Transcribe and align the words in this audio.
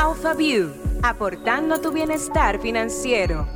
AlphaView, 0.00 1.00
aportando 1.02 1.80
tu 1.80 1.90
bienestar 1.90 2.60
financiero. 2.60 3.48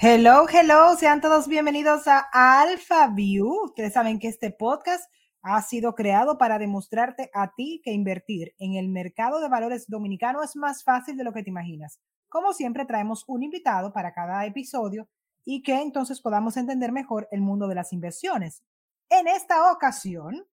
Hello, 0.00 0.46
hello, 0.48 0.96
sean 0.96 1.20
todos 1.20 1.46
bienvenidos 1.46 2.06
a 2.06 2.30
AlphaView. 2.32 3.64
Ustedes 3.64 3.92
saben 3.92 4.18
que 4.18 4.28
este 4.28 4.50
podcast 4.50 5.12
ha 5.42 5.60
sido 5.60 5.94
creado 5.94 6.38
para 6.38 6.58
demostrarte 6.58 7.30
a 7.34 7.52
ti 7.54 7.82
que 7.84 7.92
invertir 7.92 8.54
en 8.58 8.76
el 8.76 8.88
mercado 8.88 9.38
de 9.38 9.50
valores 9.50 9.84
dominicano 9.86 10.42
es 10.42 10.56
más 10.56 10.84
fácil 10.84 11.18
de 11.18 11.24
lo 11.24 11.34
que 11.34 11.42
te 11.42 11.50
imaginas. 11.50 12.00
Como 12.30 12.54
siempre, 12.54 12.86
traemos 12.86 13.24
un 13.26 13.42
invitado 13.42 13.92
para 13.92 14.14
cada 14.14 14.46
episodio 14.46 15.06
y 15.44 15.62
que 15.62 15.82
entonces 15.82 16.22
podamos 16.22 16.56
entender 16.56 16.92
mejor 16.92 17.28
el 17.30 17.42
mundo 17.42 17.68
de 17.68 17.74
las 17.74 17.92
inversiones. 17.92 18.62
En 19.10 19.28
esta 19.28 19.70
ocasión, 19.70 20.46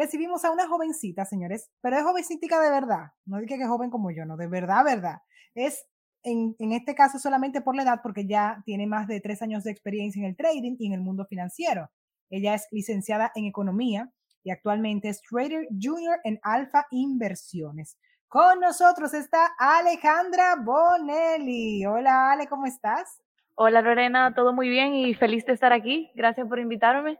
recibimos 0.00 0.44
a 0.44 0.50
una 0.50 0.66
jovencita, 0.66 1.24
señores, 1.26 1.70
pero 1.82 1.98
es 1.98 2.02
jovencita 2.02 2.60
de 2.60 2.70
verdad. 2.70 3.12
No 3.26 3.38
dije 3.38 3.56
que 3.56 3.64
es 3.64 3.68
joven 3.68 3.90
como 3.90 4.10
yo, 4.10 4.24
no, 4.24 4.36
de 4.36 4.46
verdad, 4.46 4.82
verdad. 4.84 5.18
Es 5.54 5.86
en, 6.22 6.56
en, 6.58 6.72
este 6.72 6.94
caso 6.94 7.18
solamente 7.18 7.60
por 7.60 7.76
la 7.76 7.82
edad, 7.82 8.00
porque 8.02 8.26
ya 8.26 8.62
tiene 8.64 8.86
más 8.86 9.06
de 9.06 9.20
tres 9.20 9.42
años 9.42 9.64
de 9.64 9.70
experiencia 9.70 10.20
en 10.20 10.26
el 10.26 10.36
trading 10.36 10.76
y 10.78 10.86
en 10.86 10.94
el 10.94 11.00
mundo 11.00 11.26
financiero. 11.26 11.90
Ella 12.30 12.54
es 12.54 12.66
licenciada 12.70 13.30
en 13.34 13.44
economía 13.44 14.10
y 14.42 14.50
actualmente 14.50 15.08
es 15.08 15.20
trader 15.22 15.66
junior 15.70 16.18
en 16.24 16.38
Alfa 16.42 16.86
Inversiones. 16.90 17.98
Con 18.28 18.60
nosotros 18.60 19.12
está 19.12 19.50
Alejandra 19.58 20.56
Bonelli. 20.56 21.84
Hola 21.84 22.32
Ale, 22.32 22.46
¿cómo 22.46 22.66
estás? 22.66 23.20
Hola 23.54 23.82
Lorena, 23.82 24.32
todo 24.34 24.52
muy 24.54 24.68
bien 24.70 24.94
y 24.94 25.14
feliz 25.14 25.44
de 25.44 25.52
estar 25.52 25.72
aquí. 25.72 26.10
Gracias 26.14 26.46
por 26.48 26.58
invitarme. 26.58 27.18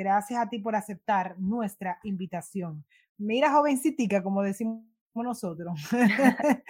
Gracias 0.00 0.40
a 0.40 0.48
ti 0.48 0.58
por 0.58 0.74
aceptar 0.74 1.38
nuestra 1.38 1.98
invitación. 2.04 2.86
Mira, 3.18 3.52
jovencitica, 3.52 4.22
como 4.22 4.40
decimos 4.40 4.82
nosotros. 5.14 5.78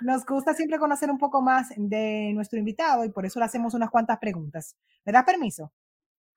Nos 0.00 0.26
gusta 0.26 0.52
siempre 0.52 0.80
conocer 0.80 1.08
un 1.08 1.18
poco 1.18 1.40
más 1.40 1.68
de 1.76 2.32
nuestro 2.34 2.58
invitado 2.58 3.04
y 3.04 3.10
por 3.10 3.24
eso 3.24 3.38
le 3.38 3.44
hacemos 3.44 3.74
unas 3.74 3.88
cuantas 3.88 4.18
preguntas. 4.18 4.76
¿Me 5.04 5.12
das 5.12 5.22
permiso? 5.22 5.72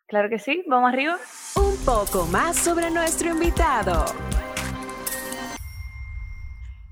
Claro 0.06 0.30
que 0.30 0.38
sí, 0.38 0.64
vamos 0.68 0.94
arriba. 0.94 1.18
Un 1.56 1.84
poco 1.84 2.28
más 2.28 2.58
sobre 2.58 2.92
nuestro 2.92 3.32
invitado. 3.32 4.06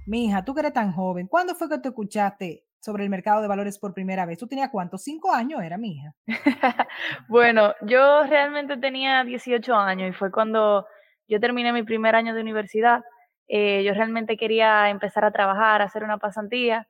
Mija, 0.07 0.43
tú 0.43 0.55
que 0.55 0.61
eres 0.61 0.73
tan 0.73 0.91
joven, 0.93 1.27
¿cuándo 1.27 1.53
fue 1.53 1.69
que 1.69 1.77
te 1.77 1.89
escuchaste 1.89 2.65
sobre 2.83 3.03
el 3.03 3.09
mercado 3.09 3.41
de 3.41 3.47
valores 3.47 3.79
por 3.79 3.93
primera 3.93 4.25
vez? 4.25 4.37
¿Tú 4.37 4.47
tenías 4.47 4.69
cuántos? 4.69 5.03
¿Cinco 5.03 5.33
años 5.33 5.61
era, 5.63 5.77
mija? 5.77 6.13
bueno, 7.29 7.73
yo 7.81 8.23
realmente 8.23 8.75
tenía 8.77 9.23
18 9.23 9.73
años 9.73 10.09
y 10.09 10.13
fue 10.13 10.31
cuando 10.31 10.85
yo 11.27 11.39
terminé 11.39 11.71
mi 11.71 11.83
primer 11.83 12.15
año 12.15 12.33
de 12.33 12.41
universidad. 12.41 13.01
Eh, 13.47 13.83
yo 13.85 13.93
realmente 13.93 14.35
quería 14.35 14.89
empezar 14.89 15.23
a 15.23 15.31
trabajar, 15.31 15.81
a 15.81 15.85
hacer 15.85 16.03
una 16.03 16.17
pasantía 16.17 16.87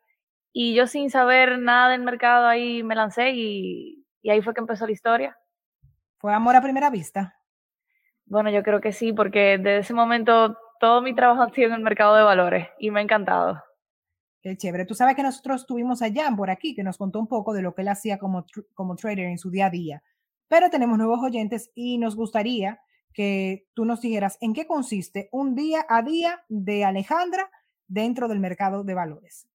y 0.51 0.73
yo 0.73 0.87
sin 0.87 1.11
saber 1.11 1.59
nada 1.59 1.89
del 1.89 2.01
mercado 2.01 2.47
ahí 2.47 2.81
me 2.83 2.95
lancé 2.95 3.31
y, 3.31 4.05
y 4.23 4.29
ahí 4.31 4.41
fue 4.41 4.55
que 4.55 4.61
empezó 4.61 4.87
la 4.87 4.93
historia. 4.93 5.37
¿Fue 6.17 6.33
amor 6.33 6.55
a 6.55 6.61
primera 6.61 6.89
vista? 6.89 7.35
Bueno, 8.25 8.49
yo 8.49 8.63
creo 8.63 8.81
que 8.81 8.93
sí, 8.93 9.13
porque 9.13 9.57
desde 9.57 9.79
ese 9.79 9.93
momento 9.93 10.57
todo 10.79 11.01
mi 11.01 11.13
trabajo 11.13 11.41
ha 11.43 11.49
sido 11.49 11.67
en 11.67 11.75
el 11.75 11.81
mercado 11.81 12.15
de 12.15 12.23
valores 12.23 12.67
y 12.79 12.89
me 12.89 12.99
ha 12.99 13.03
encantado. 13.03 13.61
Qué 14.43 14.57
chévere. 14.57 14.85
Tú 14.85 14.93
sabes 14.93 15.15
que 15.15 15.23
nosotros 15.23 15.65
tuvimos 15.65 16.01
a 16.01 16.11
Jan 16.13 16.35
por 16.35 16.49
aquí, 16.49 16.75
que 16.75 16.83
nos 16.83 16.97
contó 16.97 17.17
un 17.17 17.27
poco 17.27 17.53
de 17.53 17.61
lo 17.61 17.73
que 17.73 17.81
él 17.81 17.87
hacía 17.87 18.19
como, 18.19 18.45
como 18.73 18.97
trader 18.97 19.19
en 19.19 19.37
su 19.37 19.49
día 19.49 19.67
a 19.67 19.69
día. 19.69 20.03
Pero 20.49 20.69
tenemos 20.69 20.97
nuevos 20.97 21.21
oyentes 21.23 21.71
y 21.73 21.97
nos 21.97 22.17
gustaría 22.17 22.81
que 23.13 23.65
tú 23.73 23.85
nos 23.85 24.01
dijeras 24.01 24.37
en 24.41 24.53
qué 24.53 24.67
consiste 24.67 25.29
un 25.31 25.55
día 25.55 25.85
a 25.87 26.01
día 26.01 26.43
de 26.49 26.83
Alejandra 26.83 27.49
dentro 27.87 28.27
del 28.27 28.41
mercado 28.41 28.83
de 28.83 28.93
valores. 28.93 29.47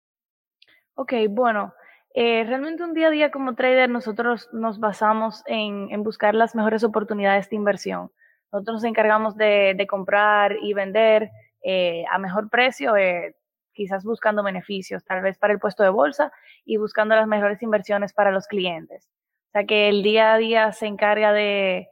Ok, 0.94 1.14
bueno, 1.30 1.74
eh, 2.14 2.44
realmente 2.44 2.84
un 2.84 2.94
día 2.94 3.08
a 3.08 3.10
día 3.10 3.30
como 3.32 3.56
trader 3.56 3.91
nosotros 3.91 4.48
nos 4.52 4.78
basamos 4.78 5.42
en, 5.46 5.88
en 5.91 6.04
buscar 6.04 6.36
las 6.36 6.54
mejores 6.54 6.84
oportunidades 6.84 7.50
de 7.50 7.56
inversión. 7.56 8.12
Nosotros 8.52 8.76
nos 8.76 8.84
encargamos 8.84 9.36
de, 9.36 9.75
de 9.76 9.86
comprar 9.88 10.56
y 10.62 10.75
vender 10.75 11.30
eh, 11.62 12.04
a 12.10 12.19
mejor 12.19 12.48
precio, 12.48 12.96
eh, 12.96 13.34
quizás 13.76 14.04
buscando 14.04 14.42
beneficios, 14.42 15.04
tal 15.04 15.22
vez 15.22 15.38
para 15.38 15.53
el 15.53 15.60
puesto 15.60 15.82
de 15.82 15.91
bolsa 15.91 16.32
y 16.64 16.78
buscando 16.78 17.14
las 17.14 17.28
mejores 17.28 17.62
inversiones 17.62 18.12
para 18.12 18.32
los 18.32 18.47
clientes. 18.48 19.09
O 19.48 19.53
sea 19.53 19.64
que 19.64 19.88
el 19.88 20.03
día 20.03 20.34
a 20.34 20.38
día 20.38 20.72
se 20.72 20.87
encarga 20.87 21.32
de, 21.32 21.88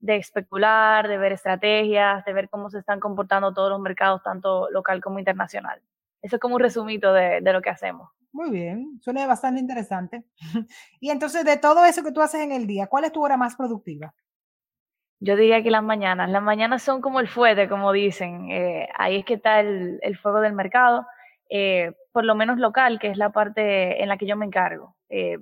de 0.00 0.16
especular, 0.16 1.08
de 1.08 1.16
ver 1.16 1.32
estrategias, 1.32 2.24
de 2.24 2.32
ver 2.32 2.48
cómo 2.50 2.68
se 2.68 2.78
están 2.78 3.00
comportando 3.00 3.54
todos 3.54 3.70
los 3.70 3.80
mercados, 3.80 4.22
tanto 4.22 4.68
local 4.70 5.00
como 5.00 5.18
internacional. 5.18 5.80
Eso 6.20 6.36
es 6.36 6.40
como 6.42 6.56
un 6.56 6.60
resumito 6.60 7.12
de, 7.12 7.40
de 7.40 7.52
lo 7.52 7.62
que 7.62 7.70
hacemos. 7.70 8.10
Muy 8.32 8.50
bien, 8.50 9.00
suena 9.00 9.26
bastante 9.26 9.60
interesante. 9.60 10.24
y 11.00 11.10
entonces, 11.10 11.44
de 11.44 11.56
todo 11.56 11.84
eso 11.84 12.02
que 12.02 12.12
tú 12.12 12.20
haces 12.20 12.42
en 12.42 12.52
el 12.52 12.66
día, 12.66 12.86
¿cuál 12.86 13.04
es 13.04 13.12
tu 13.12 13.24
hora 13.24 13.36
más 13.36 13.56
productiva? 13.56 14.14
Yo 15.18 15.36
diría 15.36 15.62
que 15.62 15.70
las 15.70 15.82
mañanas. 15.82 16.30
Las 16.30 16.42
mañanas 16.42 16.82
son 16.82 17.02
como 17.02 17.20
el 17.20 17.28
fuerte, 17.28 17.68
como 17.68 17.92
dicen. 17.92 18.50
Eh, 18.50 18.88
ahí 18.96 19.18
es 19.18 19.24
que 19.24 19.34
está 19.34 19.60
el, 19.60 19.98
el 20.02 20.16
fuego 20.16 20.40
del 20.40 20.54
mercado, 20.54 21.06
eh, 21.50 21.92
por 22.12 22.24
lo 22.24 22.34
menos 22.34 22.58
local, 22.58 22.98
que 22.98 23.08
es 23.08 23.18
la 23.18 23.30
parte 23.30 24.02
en 24.02 24.08
la 24.08 24.16
que 24.16 24.26
yo 24.26 24.36
me 24.36 24.46
encargo. 24.46 24.96
Eh, 25.08 25.38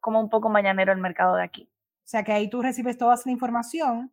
como 0.00 0.20
un 0.20 0.28
poco 0.28 0.48
mañanero 0.48 0.92
el 0.92 0.98
mercado 0.98 1.36
de 1.36 1.44
aquí. 1.44 1.68
O 2.04 2.08
sea 2.12 2.22
que 2.24 2.32
ahí 2.32 2.50
tú 2.50 2.62
recibes 2.62 2.98
toda 2.98 3.14
esa 3.14 3.30
información 3.30 4.12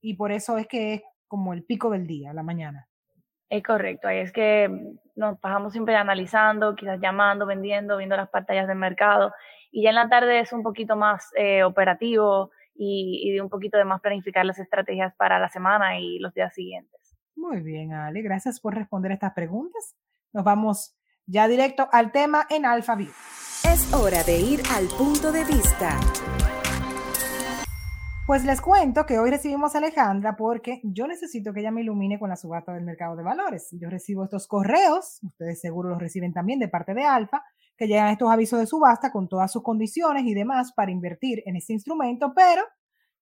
y 0.00 0.14
por 0.14 0.32
eso 0.32 0.56
es 0.56 0.66
que 0.66 0.94
es 0.94 1.02
como 1.26 1.52
el 1.52 1.64
pico 1.64 1.90
del 1.90 2.06
día, 2.06 2.32
la 2.32 2.42
mañana. 2.42 2.88
Es 3.50 3.62
correcto, 3.62 4.08
ahí 4.08 4.18
es 4.18 4.32
que 4.32 4.96
nos 5.14 5.38
pasamos 5.38 5.72
siempre 5.72 5.94
analizando, 5.94 6.74
quizás 6.74 6.98
llamando, 7.00 7.46
vendiendo, 7.46 7.98
viendo 7.98 8.16
las 8.16 8.30
pantallas 8.30 8.66
del 8.66 8.78
mercado 8.78 9.32
y 9.70 9.82
ya 9.82 9.90
en 9.90 9.96
la 9.96 10.08
tarde 10.08 10.40
es 10.40 10.52
un 10.52 10.62
poquito 10.62 10.96
más 10.96 11.30
eh, 11.36 11.62
operativo 11.64 12.50
y, 12.74 13.20
y, 13.24 13.32
de 13.32 13.42
un 13.42 13.50
poquito 13.50 13.76
de 13.76 13.84
más 13.84 14.00
planificar 14.00 14.44
las 14.46 14.58
estrategias 14.58 15.14
para 15.16 15.38
la 15.38 15.48
semana 15.48 15.98
y 16.00 16.18
los 16.18 16.32
días 16.32 16.54
siguientes. 16.54 17.14
Muy 17.36 17.60
bien, 17.60 17.92
Ale, 17.92 18.22
gracias 18.22 18.60
por 18.60 18.74
responder 18.74 19.12
estas 19.12 19.34
preguntas. 19.34 19.94
Nos 20.34 20.42
vamos 20.42 20.96
ya 21.26 21.46
directo 21.46 21.88
al 21.92 22.10
tema 22.10 22.44
en 22.50 22.66
AlphaView. 22.66 23.12
Es 23.72 23.94
hora 23.94 24.24
de 24.24 24.40
ir 24.40 24.62
al 24.74 24.88
punto 24.88 25.30
de 25.30 25.44
vista. 25.44 25.96
Pues 28.26 28.44
les 28.44 28.60
cuento 28.60 29.06
que 29.06 29.20
hoy 29.20 29.30
recibimos 29.30 29.74
a 29.74 29.78
Alejandra 29.78 30.34
porque 30.34 30.80
yo 30.82 31.06
necesito 31.06 31.52
que 31.52 31.60
ella 31.60 31.70
me 31.70 31.82
ilumine 31.82 32.18
con 32.18 32.30
la 32.30 32.36
subasta 32.36 32.72
del 32.72 32.82
mercado 32.82 33.14
de 33.14 33.22
valores. 33.22 33.68
Yo 33.80 33.88
recibo 33.88 34.24
estos 34.24 34.48
correos, 34.48 35.20
ustedes 35.22 35.60
seguro 35.60 35.90
los 35.90 36.00
reciben 36.00 36.32
también 36.32 36.58
de 36.58 36.66
parte 36.66 36.94
de 36.94 37.04
Alfa, 37.04 37.44
que 37.76 37.86
llegan 37.86 38.08
estos 38.08 38.28
avisos 38.28 38.58
de 38.58 38.66
subasta 38.66 39.12
con 39.12 39.28
todas 39.28 39.52
sus 39.52 39.62
condiciones 39.62 40.24
y 40.24 40.34
demás 40.34 40.72
para 40.72 40.90
invertir 40.90 41.44
en 41.46 41.54
este 41.54 41.74
instrumento, 41.74 42.32
pero 42.34 42.62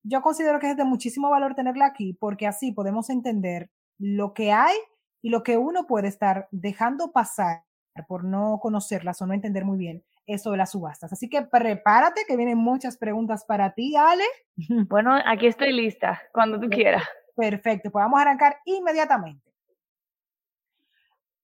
yo 0.02 0.22
considero 0.22 0.58
que 0.58 0.70
es 0.70 0.78
de 0.78 0.84
muchísimo 0.84 1.28
valor 1.28 1.54
tenerla 1.54 1.84
aquí 1.84 2.14
porque 2.14 2.46
así 2.46 2.72
podemos 2.72 3.10
entender 3.10 3.70
lo 3.98 4.32
que 4.32 4.50
hay 4.50 4.74
y 5.22 5.30
lo 5.30 5.42
que 5.42 5.56
uno 5.56 5.86
puede 5.86 6.08
estar 6.08 6.48
dejando 6.50 7.12
pasar 7.12 7.62
por 8.08 8.24
no 8.24 8.58
conocerlas 8.60 9.22
o 9.22 9.26
no 9.26 9.34
entender 9.34 9.64
muy 9.64 9.78
bien 9.78 10.04
eso 10.26 10.50
de 10.50 10.56
las 10.56 10.72
subastas. 10.72 11.12
Así 11.12 11.28
que 11.28 11.42
prepárate 11.42 12.22
que 12.26 12.36
vienen 12.36 12.58
muchas 12.58 12.96
preguntas 12.96 13.44
para 13.44 13.72
ti, 13.74 13.96
Ale. 13.96 14.24
Bueno, 14.88 15.16
aquí 15.24 15.46
estoy 15.46 15.72
lista, 15.72 16.20
cuando 16.32 16.60
tú 16.60 16.68
quieras. 16.68 17.02
Perfecto, 17.36 17.90
pues 17.90 18.02
vamos 18.02 18.18
a 18.18 18.22
arrancar 18.22 18.58
inmediatamente. 18.64 19.50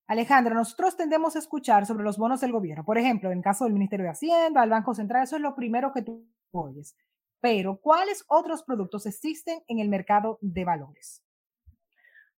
Alejandra, 0.07 0.55
nosotros 0.55 0.97
tendemos 0.97 1.37
a 1.37 1.39
escuchar 1.39 1.85
sobre 1.85 2.05
los 2.05 2.17
bonos 2.17 2.41
del 2.41 2.53
gobierno. 2.53 2.85
Por 2.85 2.97
ejemplo, 2.97 3.31
en 3.31 3.43
caso 3.43 3.65
del 3.65 3.75
Ministerio 3.75 4.05
de 4.05 4.13
Hacienda, 4.13 4.63
del 4.63 4.71
Banco 4.71 4.95
Central, 4.95 5.25
eso 5.25 5.37
es 5.37 5.43
lo 5.43 5.55
primero 5.55 5.93
que 5.93 6.03
tú 6.03 6.27
oyes. 6.51 6.97
Pero, 7.41 7.77
¿cuáles 7.77 8.25
otros 8.29 8.63
productos 8.63 9.05
existen 9.07 9.63
en 9.69 9.81
el 9.81 9.89
mercado 9.89 10.39
de 10.41 10.65
valores? 10.65 11.23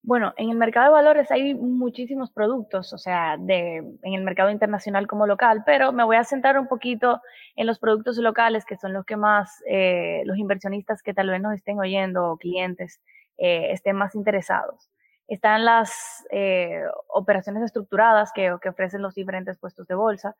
Bueno, 0.02 0.34
en 0.38 0.50
el 0.50 0.58
mercado 0.58 0.86
de 0.86 0.92
valores 0.94 1.30
hay 1.30 1.54
muchísimos 1.54 2.32
productos, 2.32 2.94
o 2.94 2.98
sea, 2.98 3.36
de, 3.38 3.78
en 4.02 4.14
el 4.14 4.24
mercado 4.24 4.50
internacional 4.50 5.08
como 5.08 5.28
local, 5.28 5.64
pero 5.66 5.92
me 5.92 6.06
voy 6.06 6.16
a 6.16 6.24
centrar 6.24 6.58
un 6.58 6.68
poquito 6.68 7.22
en 7.58 7.68
los 7.68 7.80
productos 7.80 8.18
locales, 8.18 8.66
que 8.66 8.78
son 8.78 8.94
los 8.94 9.06
que 9.06 9.18
más 9.18 9.62
eh, 9.70 10.22
los 10.26 10.38
inversionistas 10.38 11.02
que 11.02 11.14
tal 11.14 11.30
vez 11.30 11.42
nos 11.42 11.54
estén 11.54 11.80
oyendo 11.80 12.32
o 12.32 12.38
clientes 12.38 13.02
eh, 13.38 13.72
estén 13.74 13.98
más 13.98 14.16
interesados. 14.16 14.90
Están 15.28 15.66
las 15.66 16.26
eh, 16.32 16.82
operaciones 17.10 17.64
estructuradas 17.64 18.32
que, 18.34 18.56
que, 18.62 18.70
ofrecen 18.70 19.02
los 19.02 19.16
diferentes 19.16 19.60
puestos 19.60 19.86
de 19.88 19.96
bolsa. 19.96 20.36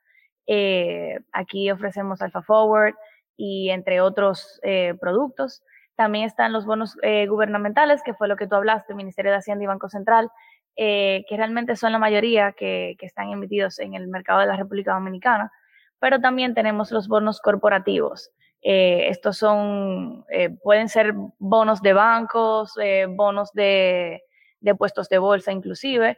Aquí 1.34 1.70
ofrecemos 1.70 2.22
Alpha 2.22 2.42
Forward 2.42 2.96
y 3.38 3.70
entre 3.70 4.02
otros 4.02 4.60
productos. 5.00 5.62
También 6.00 6.24
están 6.24 6.54
los 6.54 6.66
bonos 6.66 6.98
eh, 7.02 7.28
gubernamentales, 7.28 8.02
que 8.04 8.14
fue 8.14 8.30
lo 8.30 8.38
que 8.38 8.48
tú 8.48 8.56
hablaste, 8.56 8.94
Ministerio 8.94 9.34
de 9.34 9.40
Hacienda 9.40 9.66
y 9.66 9.68
Banco 9.68 9.90
Central, 9.90 10.32
eh, 10.78 11.26
que 11.28 11.36
realmente 11.36 11.76
son 11.76 11.92
la 11.92 12.00
mayoría 12.00 12.54
que, 12.54 12.96
que, 12.98 13.06
están 13.06 13.32
emitidos 13.32 13.80
en 13.80 13.96
el 13.96 14.08
mercado 14.08 14.40
de 14.40 14.46
la 14.46 14.56
República 14.56 14.94
Dominicana. 14.94 15.52
Pero 16.00 16.22
también 16.22 16.54
tenemos 16.54 16.90
los 16.92 17.10
bonos 17.10 17.42
corporativos. 17.42 18.32
Eh, 18.62 19.10
estos 19.10 19.36
son, 19.36 20.24
pueden 20.64 20.88
ser 20.88 21.14
bonos 21.38 21.82
de 21.82 21.92
bancos, 21.92 22.76
bonos 23.10 23.52
de, 23.52 24.24
de 24.62 24.76
puestos 24.76 25.10
de 25.10 25.18
bolsa 25.18 25.52
inclusive, 25.52 26.18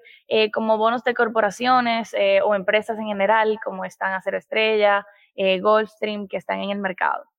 como 0.53 0.77
bonos 0.77 1.03
de 1.03 1.15
corporaciones 1.15 2.15
o 2.43 2.53
empresas 2.53 2.99
en 2.99 3.07
general, 3.07 3.57
como 3.65 3.83
están 3.83 4.13
Acero 4.13 4.37
Estrella, 4.37 5.07
Goldstream, 5.35 6.27
que 6.27 6.37
están 6.37 6.59
en 6.59 6.69
el 6.69 6.77
mercado. 6.77 7.30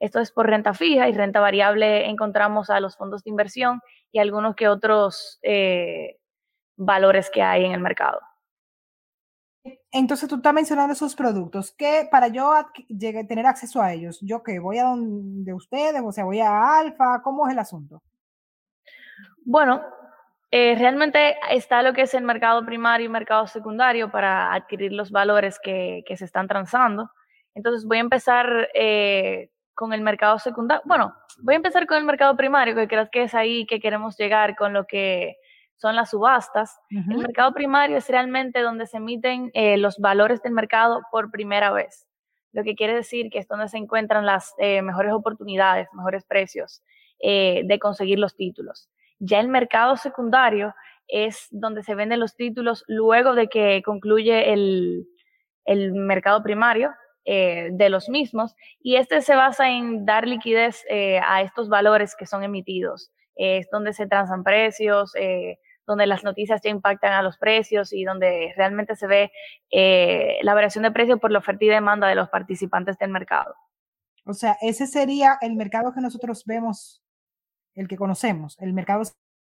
Esto 0.00 0.18
es 0.18 0.32
por 0.32 0.48
renta 0.48 0.74
fija 0.74 1.08
y 1.08 1.12
renta 1.12 1.38
variable 1.38 2.08
encontramos 2.08 2.70
a 2.70 2.80
los 2.80 2.96
fondos 2.96 3.22
de 3.22 3.30
inversión 3.30 3.80
y 4.10 4.18
algunos 4.18 4.56
que 4.56 4.68
otros 4.68 5.38
valores 6.76 7.30
que 7.30 7.42
hay 7.42 7.64
en 7.64 7.72
el 7.72 7.80
mercado. 7.80 8.20
Entonces 9.92 10.28
tú 10.28 10.36
estás 10.36 10.54
mencionando 10.54 10.92
esos 10.92 11.14
productos, 11.14 11.72
que 11.72 12.08
para 12.10 12.28
yo 12.28 12.52
llegue, 12.88 13.24
tener 13.24 13.46
acceso 13.46 13.82
a 13.82 13.92
ellos, 13.92 14.18
¿yo 14.22 14.42
qué? 14.42 14.58
¿Voy 14.58 14.78
a 14.78 14.84
donde 14.84 15.52
ustedes? 15.52 16.00
O 16.04 16.12
sea, 16.12 16.24
¿voy 16.24 16.40
a 16.40 16.78
Alfa? 16.78 17.20
¿Cómo 17.22 17.46
es 17.46 17.52
el 17.52 17.58
asunto? 17.58 18.02
Bueno, 19.44 19.82
eh, 20.50 20.76
realmente 20.78 21.36
está 21.50 21.82
lo 21.82 21.92
que 21.92 22.02
es 22.02 22.14
el 22.14 22.24
mercado 22.24 22.64
primario 22.64 23.06
y 23.06 23.08
mercado 23.10 23.46
secundario 23.46 24.10
para 24.10 24.54
adquirir 24.54 24.92
los 24.92 25.10
valores 25.10 25.58
que, 25.62 26.04
se 26.16 26.24
están 26.24 26.48
transando. 26.48 27.10
Entonces 27.54 27.84
voy 27.84 27.98
a 27.98 28.00
empezar 28.00 28.68
eh, 28.74 29.50
con 29.80 29.94
el 29.94 30.02
mercado 30.02 30.38
secundario. 30.38 30.82
Bueno, 30.84 31.14
voy 31.38 31.54
a 31.54 31.56
empezar 31.56 31.86
con 31.86 31.96
el 31.96 32.04
mercado 32.04 32.36
primario, 32.36 32.74
que 32.74 32.86
creo 32.86 33.08
que 33.10 33.22
es 33.22 33.34
ahí 33.34 33.64
que 33.64 33.80
queremos 33.80 34.14
llegar 34.18 34.54
con 34.54 34.74
lo 34.74 34.86
que 34.86 35.38
son 35.76 35.96
las 35.96 36.10
subastas. 36.10 36.78
El 36.90 37.16
mercado 37.16 37.54
primario 37.54 37.96
es 37.96 38.06
realmente 38.10 38.60
donde 38.60 38.84
se 38.84 38.98
emiten 38.98 39.50
eh, 39.54 39.78
los 39.78 39.96
valores 39.96 40.42
del 40.42 40.52
mercado 40.52 41.00
por 41.10 41.30
primera 41.30 41.70
vez, 41.70 42.06
lo 42.52 42.62
que 42.62 42.74
quiere 42.74 42.94
decir 42.94 43.30
que 43.30 43.38
es 43.38 43.48
donde 43.48 43.68
se 43.68 43.78
encuentran 43.78 44.26
las 44.26 44.52
eh, 44.58 44.82
mejores 44.82 45.14
oportunidades, 45.14 45.88
mejores 45.94 46.26
precios 46.26 46.82
eh, 47.18 47.62
de 47.64 47.78
conseguir 47.78 48.18
los 48.18 48.36
títulos. 48.36 48.90
Ya 49.18 49.40
el 49.40 49.48
mercado 49.48 49.96
secundario 49.96 50.74
es 51.08 51.48
donde 51.50 51.82
se 51.82 51.94
venden 51.94 52.20
los 52.20 52.36
títulos 52.36 52.84
luego 52.86 53.34
de 53.34 53.48
que 53.48 53.80
concluye 53.82 54.52
el, 54.52 55.06
el 55.64 55.94
mercado 55.94 56.42
primario, 56.42 56.90
de 57.30 57.88
los 57.90 58.08
mismos 58.08 58.54
y 58.80 58.96
este 58.96 59.20
se 59.20 59.36
basa 59.36 59.70
en 59.70 60.04
dar 60.04 60.26
liquidez 60.26 60.84
a 61.24 61.42
estos 61.42 61.68
valores 61.68 62.16
que 62.16 62.26
son 62.26 62.42
emitidos. 62.42 63.12
es 63.36 63.68
donde 63.70 63.92
se 63.92 64.06
transan 64.06 64.42
precios, 64.42 65.14
donde 65.90 66.06
las 66.06 66.22
noticias 66.24 66.60
ya 66.62 66.70
impactan 66.70 67.12
a 67.12 67.22
los 67.22 67.36
precios 67.36 67.92
y 67.92 68.04
donde 68.04 68.54
realmente 68.56 68.94
se 68.94 69.06
ve 69.08 69.32
eh, 69.70 70.38
la 70.42 70.54
variación 70.54 70.84
de 70.84 70.92
precios 70.92 71.18
por 71.18 71.32
la 71.32 71.40
oferta 71.40 71.64
y 71.64 71.68
demanda 71.68 72.06
de 72.06 72.14
los 72.14 72.28
participantes 72.28 72.96
del 72.98 73.10
mercado. 73.10 73.54
O 74.24 74.32
sea, 74.32 74.56
ese 74.60 74.86
sería 74.86 75.36
el 75.40 75.56
mercado 75.56 75.92
que 75.92 76.00
nosotros 76.00 76.44
vemos, 76.46 77.02
el 77.74 77.88
que 77.88 77.96
conocemos, 77.96 78.56
el 78.60 78.72
mercado 78.72 79.02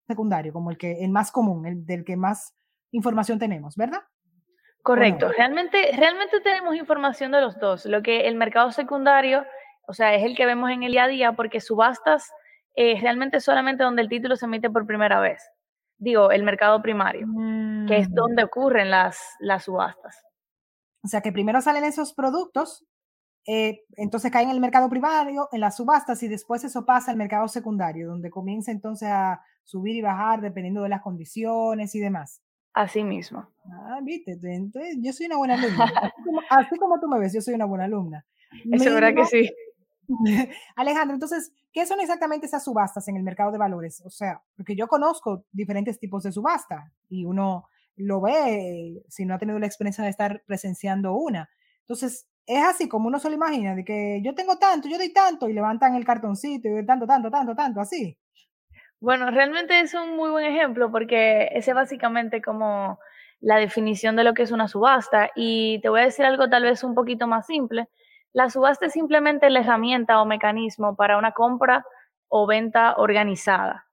secundario, 0.09 0.53
como 0.53 0.71
el 0.73 0.79
que 0.79 1.05
el 1.05 1.11
más 1.11 1.31
común, 1.31 1.65
el 1.65 1.87
del 1.87 2.05
que 2.05 2.17
más 2.17 2.57
información 2.91 3.39
tenemos, 3.39 3.77
¿verdad? 3.77 4.01
Correcto. 4.83 5.31
Realmente, 5.37 5.91
realmente 5.97 6.41
tenemos 6.41 6.75
información 6.75 7.33
de 7.33 7.41
los 7.41 7.59
dos. 7.59 7.87
Lo 7.87 8.03
que 8.03 8.27
el 8.27 8.35
mercado 8.35 8.73
secundario, 8.73 9.45
o 9.87 9.95
sea, 9.95 10.15
es 10.15 10.25
el 10.25 10.37
que 10.37 10.47
vemos 10.47 10.71
en 10.71 10.83
el 10.83 10.93
día 10.93 11.05
a 11.05 11.09
día, 11.09 11.33
porque 11.33 11.61
subastas 11.61 12.31
eh, 12.75 12.99
realmente 13.01 13.41
solamente 13.41 13.85
donde 13.85 14.03
el 14.03 14.09
título 14.09 14.37
se 14.37 14.47
emite 14.47 14.71
por 14.71 14.87
primera 14.87 15.21
vez 15.21 15.43
digo, 16.03 16.33
el 16.33 16.43
mercado 16.43 16.83
primario, 16.83 17.29
que 17.87 17.99
es 17.99 18.11
mm. 18.11 18.15
donde 18.15 18.43
ocurren 18.43 18.91
las, 18.91 19.21
las 19.39 19.65
subastas. 19.65 20.25
O 21.05 21.09
sea 21.09 21.21
que 21.21 21.31
primero 21.31 21.61
salen 21.61 21.85
esos 21.85 22.13
productos, 22.13 22.85
eh, 23.47 23.85
entonces 23.97 24.33
caen 24.33 24.49
en 24.49 24.57
el 24.57 24.61
mercado 24.61 24.91
primario, 24.91 25.49
en 25.53 25.61
las 25.61 25.77
subastas, 25.77 26.21
y 26.25 26.29
después 26.29 26.65
eso 26.65 26.85
pasa 26.85 27.13
al 27.13 27.17
mercado 27.17 27.47
secundario, 27.47 28.09
donde 28.09 28.31
comienza 28.31 28.73
entonces 28.73 29.09
a 29.11 29.41
subir 29.63 29.95
y 29.95 30.03
bajar 30.03 30.41
dependiendo 30.41 30.83
de 30.83 30.89
las 30.89 31.03
condiciones 31.03 31.95
y 31.95 32.01
demás. 32.01 32.43
Así 32.75 33.05
mismo. 33.05 33.47
Ah, 33.71 34.01
viste, 34.03 34.33
entonces 34.43 34.97
yo 35.01 35.13
soy 35.13 35.27
una 35.27 35.37
buena 35.37 35.55
alumna. 35.55 35.93
Así 36.51 36.77
como, 36.77 36.99
tú 36.99 37.09
me 37.09 37.19
ves, 37.19 37.35
yo 37.35 37.43
soy 37.43 37.55
una 37.55 37.67
buena 37.67 37.85
alumna. 37.85 38.25
Eso 38.71 38.85
es 38.89 38.95
verdad 38.95 39.15
que 39.15 39.27
sí. 39.27 39.51
Alejandro, 40.77 41.15
entonces, 41.15 41.53
¿qué 41.73 41.87
son 41.87 42.01
exactamente 42.01 42.47
esas 42.47 42.65
subastas 42.65 43.07
en 43.09 43.17
el 43.17 43.23
mercado 43.23 43.53
de 43.53 43.59
valores? 43.59 44.03
O 44.05 44.11
sea, 44.11 44.43
porque 44.57 44.75
yo 44.75 44.89
conozco 44.89 45.45
diferentes 45.53 45.99
tipos 45.99 46.23
de 46.23 46.33
subasta 46.33 46.91
y 47.09 47.25
uno 47.25 47.69
lo 47.97 48.21
ve 48.21 49.03
si 49.09 49.25
no 49.25 49.35
ha 49.35 49.39
tenido 49.39 49.59
la 49.59 49.67
experiencia 49.67 50.05
de 50.05 50.11
estar 50.11 50.43
presenciando 50.47 51.15
una. 51.15 51.49
Entonces, 51.81 52.27
es 52.47 52.65
así 52.65 52.89
como 52.89 53.09
uno 53.09 53.19
se 53.19 53.29
lo 53.29 53.35
imagina, 53.35 53.75
de 53.75 53.85
que 53.85 54.21
yo 54.25 54.35
tengo 54.35 54.57
tanto, 54.57 54.89
yo 54.89 54.99
doy 54.99 55.13
tanto 55.13 55.49
y 55.49 55.53
levantan 55.53 55.95
el 55.95 56.05
cartoncito 56.05 56.69
y 56.69 56.73
doy 56.73 56.87
tanto, 56.87 57.07
tanto, 57.07 57.31
tanto, 57.31 57.55
tanto, 57.55 57.81
así. 57.81 58.17
Bueno, 59.03 59.31
realmente 59.33 59.81
es 59.81 59.95
un 59.95 60.17
muy 60.17 60.31
buen 60.31 60.47
ejemplo 60.47 60.91
porque 60.93 61.49
ese 61.55 61.73
es 61.73 61.75
básicamente 61.75 62.41
como 62.41 63.01
la 63.41 63.57
definición 63.57 64.15
de 64.15 64.23
lo 64.23 64.33
que 64.33 64.45
es 64.45 64.53
una 64.53 64.69
subasta 64.69 65.31
y 65.35 65.81
te 65.81 65.89
voy 65.89 66.03
a 66.03 66.05
decir 66.05 66.25
algo 66.25 66.49
tal 66.49 66.63
vez 66.63 66.85
un 66.85 66.95
poquito 66.95 67.27
más 67.27 67.47
simple 67.47 67.89
la 68.33 68.49
subasta 68.49 68.87
es 68.87 68.93
simplemente 68.93 69.51
la 69.51 69.61
herramienta 69.61 70.23
o 70.23 70.25
mecanismo 70.25 70.97
para 70.97 71.19
una 71.19 71.33
compra 71.33 71.85
o 72.29 72.47
venta 72.47 72.95
organizada. 72.97 73.87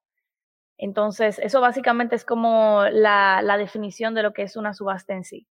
Entonces, 0.78 1.40
eso 1.40 1.60
básicamente 1.60 2.16
es 2.16 2.24
como 2.24 2.84
la, 2.92 3.44
definición 3.58 4.14
de 4.16 4.24
lo 4.24 4.32
que 4.32 4.44
es 4.44 4.56
una 4.56 4.74
subasta 4.74 5.14
en 5.14 5.26
sí. 5.26 5.48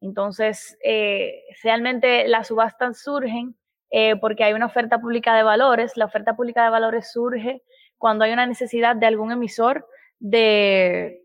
Entonces, 0.00 0.78
eh, 0.84 1.42
realmente 1.64 2.28
las 2.28 2.48
subastas 2.48 3.02
surgen 3.02 3.56
eh, 3.90 4.14
porque 4.16 4.44
hay 4.44 4.52
una 4.52 4.66
oferta 4.66 5.00
pública 5.00 5.34
de 5.34 5.42
valores. 5.42 5.96
La 5.96 6.04
oferta 6.04 6.36
pública 6.36 6.62
de 6.62 6.70
valores 6.70 7.10
surge 7.10 7.62
cuando 7.98 8.24
hay 8.24 8.32
una 8.32 8.46
necesidad 8.46 8.96
de 8.96 9.06
algún 9.06 9.32
emisor 9.32 9.86
de, 10.18 11.22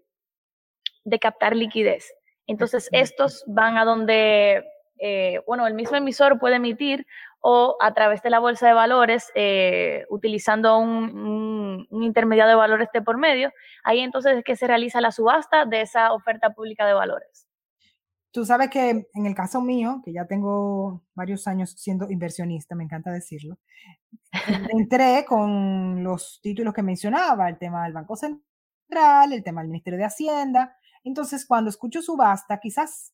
de 1.04 1.20
captar 1.20 1.56
liquidez. 1.56 2.14
Entonces, 2.46 2.90
estos 2.92 3.44
van 3.48 3.78
a 3.78 3.86
donde 3.86 4.64
eh, 5.06 5.42
bueno, 5.46 5.68
el 5.68 5.74
mismo 5.74 5.98
emisor 5.98 6.40
puede 6.40 6.56
emitir 6.56 7.06
o 7.42 7.76
a 7.82 7.94
través 7.94 8.22
de 8.22 8.30
la 8.30 8.40
bolsa 8.40 8.68
de 8.68 8.74
valores, 8.74 9.32
eh, 9.36 10.06
utilizando 10.10 10.78
un, 10.78 11.86
intermediario 11.92 12.52
de 12.52 12.56
valores 12.56 12.88
de 12.94 13.02
por 13.02 13.18
medio, 13.18 13.52
ahí 13.84 14.00
entonces 14.00 14.38
es 14.38 14.44
que 14.46 14.56
se 14.56 14.66
realiza 14.66 15.02
la 15.02 15.12
subasta 15.12 15.66
de 15.66 15.82
esa 15.82 16.14
oferta 16.14 16.52
pública 16.52 16.88
de 16.88 16.94
valores. 16.94 17.48
Tú 18.34 18.46
sabes 18.46 18.72
que 18.72 19.08
en 19.14 19.26
el 19.28 19.36
caso 19.36 19.62
mío, 19.62 20.02
que 20.04 20.12
ya 20.12 20.26
tengo 20.26 21.04
varios 21.14 21.46
años 21.46 21.76
siendo 21.78 22.10
inversionista, 22.10 22.74
me 22.74 22.84
encanta 22.84 23.12
decirlo, 23.12 23.60
entré 24.76 25.24
con 25.24 26.04
los 26.04 26.40
títulos 26.42 26.74
que 26.74 26.82
mencionaba, 26.82 27.48
el 27.48 27.60
tema 27.60 27.84
del 27.84 27.94
Banco 27.94 28.16
Central, 28.16 29.34
el 29.34 29.44
tema 29.44 29.62
del 29.62 29.70
Ministerio 29.70 30.00
de 30.00 30.06
Hacienda. 30.06 30.76
Entonces, 31.04 31.46
cuando 31.46 31.70
escucho 31.70 32.02
subasta, 32.02 32.60
quizás 32.60 33.14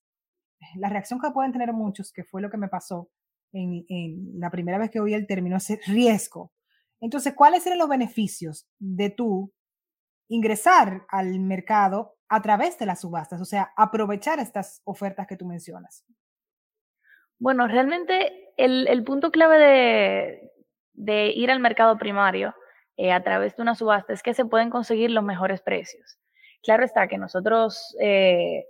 la 0.76 0.88
reacción 0.88 1.20
que 1.20 1.32
pueden 1.32 1.52
tener 1.52 1.74
muchos, 1.74 2.14
que 2.14 2.24
fue 2.24 2.42
lo 2.42 2.50
que 2.50 2.58
me 2.58 2.70
pasó 2.70 3.10
en, 3.52 4.40
la 4.40 4.50
primera 4.50 4.78
vez 4.78 4.90
que 4.90 5.02
oí 5.02 5.14
el 5.14 5.28
término, 5.28 5.58
es 5.58 5.86
riesgo. 5.86 6.54
Entonces, 7.02 7.34
¿cuáles 7.34 7.64
serían 7.64 7.80
los 7.80 7.90
beneficios 7.90 8.70
de 8.80 9.10
tú 9.10 9.52
ingresar 10.30 11.06
al 11.10 11.42
mercado 11.42 12.19
a 12.30 12.42
través 12.42 12.78
de 12.80 12.86
las 12.86 13.02
subastas? 13.02 13.42
O 13.42 13.46
sea, 13.46 13.74
aprovechar 13.76 14.40
estas 14.40 14.82
ofertas 14.86 15.28
que 15.28 15.36
tú 15.36 15.46
mencionas. 15.46 16.06
Bueno, 17.40 17.68
realmente 17.68 18.54
el, 18.58 19.04
punto 19.04 19.32
clave 19.32 20.42
de, 20.94 21.28
ir 21.30 21.52
al 21.52 21.60
mercado 21.60 21.98
primario 21.98 22.54
eh, 22.98 23.12
a 23.12 23.24
través 23.24 23.56
de 23.56 23.62
una 23.62 23.76
subasta 23.76 24.14
es 24.14 24.22
que 24.22 24.34
se 24.34 24.46
pueden 24.46 24.70
conseguir 24.70 25.12
los 25.12 25.24
mejores 25.24 25.62
precios. 25.62 26.18
Claro 26.62 26.84
está 26.84 27.08
que 27.08 27.18
nosotros 27.18 27.96
eh, 28.02 28.66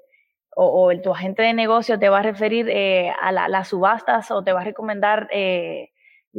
o, 0.56 0.92
tu 1.02 1.12
agente 1.12 1.42
de 1.42 1.54
negocio 1.54 1.98
te 1.98 2.10
va 2.10 2.20
a 2.20 2.24
referir 2.24 2.70
eh, 2.70 3.12
a 3.20 3.32
las 3.32 3.70
subastas 3.70 4.30
o 4.30 4.44
te 4.44 4.54
va 4.54 4.62
a 4.62 4.66
recomendar 4.66 5.28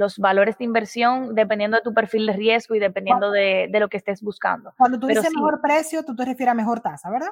los 0.00 0.18
valores 0.18 0.56
de 0.56 0.64
inversión 0.64 1.34
dependiendo 1.34 1.76
de 1.76 1.82
tu 1.82 1.92
perfil 1.92 2.24
de 2.24 2.32
riesgo 2.32 2.74
y 2.74 2.78
dependiendo 2.78 3.30
de, 3.30 3.68
lo 3.70 3.90
que 3.90 3.98
estés 3.98 4.22
buscando. 4.22 4.72
Cuando 4.78 4.98
tú 4.98 5.06
dices 5.06 5.30
mejor 5.34 5.60
precio, 5.60 6.02
tú 6.02 6.16
te 6.16 6.24
refieres 6.24 6.52
a 6.52 6.54
mejor 6.54 6.80
tasa, 6.80 7.10
¿verdad? 7.10 7.28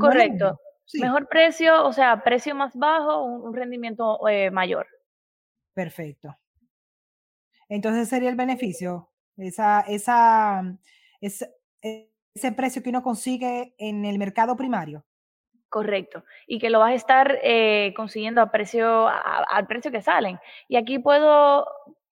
Correcto. 0.00 0.58
Mejor 0.94 1.28
precio, 1.28 1.84
o 1.84 1.92
sea, 1.92 2.22
precio 2.22 2.54
más 2.54 2.74
bajo, 2.74 3.22
un, 3.24 3.54
rendimiento 3.54 4.26
eh, 4.26 4.50
mayor. 4.50 4.86
Perfecto. 5.74 6.34
Entonces 7.68 8.08
sería 8.08 8.30
el 8.30 8.36
beneficio, 8.36 9.10
esa, 9.36 9.80
esa, 9.80 10.62
ese, 11.20 11.54
ese 11.82 12.52
precio 12.52 12.82
que 12.82 12.88
uno 12.88 13.02
consigue 13.02 13.74
en 13.76 14.06
el 14.06 14.18
mercado 14.18 14.56
primario. 14.56 15.04
Correcto. 15.76 16.24
Y 16.46 16.58
que 16.58 16.70
lo 16.70 16.78
vas 16.78 16.92
a 16.92 16.94
estar 16.94 17.38
eh, 17.42 17.92
consiguiendo 17.94 18.40
a 18.40 18.50
precio, 18.50 19.08
al 19.08 19.66
precio 19.66 19.90
que 19.90 20.00
salen. 20.00 20.38
Y 20.68 20.76
aquí 20.76 20.98
puedo, 20.98 21.68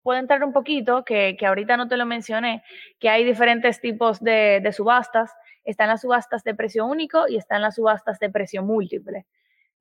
puedo 0.00 0.20
entrar 0.20 0.44
un 0.44 0.52
poquito, 0.52 1.04
que, 1.04 1.36
que 1.36 1.44
ahorita 1.44 1.76
no 1.76 1.88
te 1.88 1.96
lo 1.96 2.06
mencioné, 2.06 2.62
que 3.00 3.08
hay 3.08 3.24
diferentes 3.24 3.80
tipos 3.80 4.20
de, 4.20 4.64
subastas. 4.72 5.32
Están 5.64 5.88
las 5.88 6.02
subastas 6.02 6.44
de 6.44 6.54
precio 6.54 6.86
único 6.86 7.26
y 7.26 7.36
están 7.36 7.60
las 7.60 7.74
subastas 7.74 8.20
de 8.20 8.30
precio 8.30 8.62
múltiple. 8.62 9.26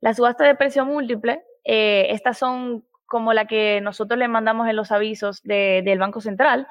Las 0.02 0.18
subastas 0.18 0.48
de 0.48 0.56
precio 0.56 0.84
múltiple, 0.84 1.44
eh, 1.64 2.08
estas 2.10 2.40
son 2.40 2.84
como 3.06 3.32
la 3.32 3.46
que 3.46 3.80
nosotros 3.82 4.18
le 4.18 4.28
mandamos 4.28 4.68
en 4.68 4.76
los 4.76 4.92
avisos 4.92 5.44
de, 5.44 5.84
del 5.86 6.00
Banco 6.00 6.20
Central. 6.20 6.68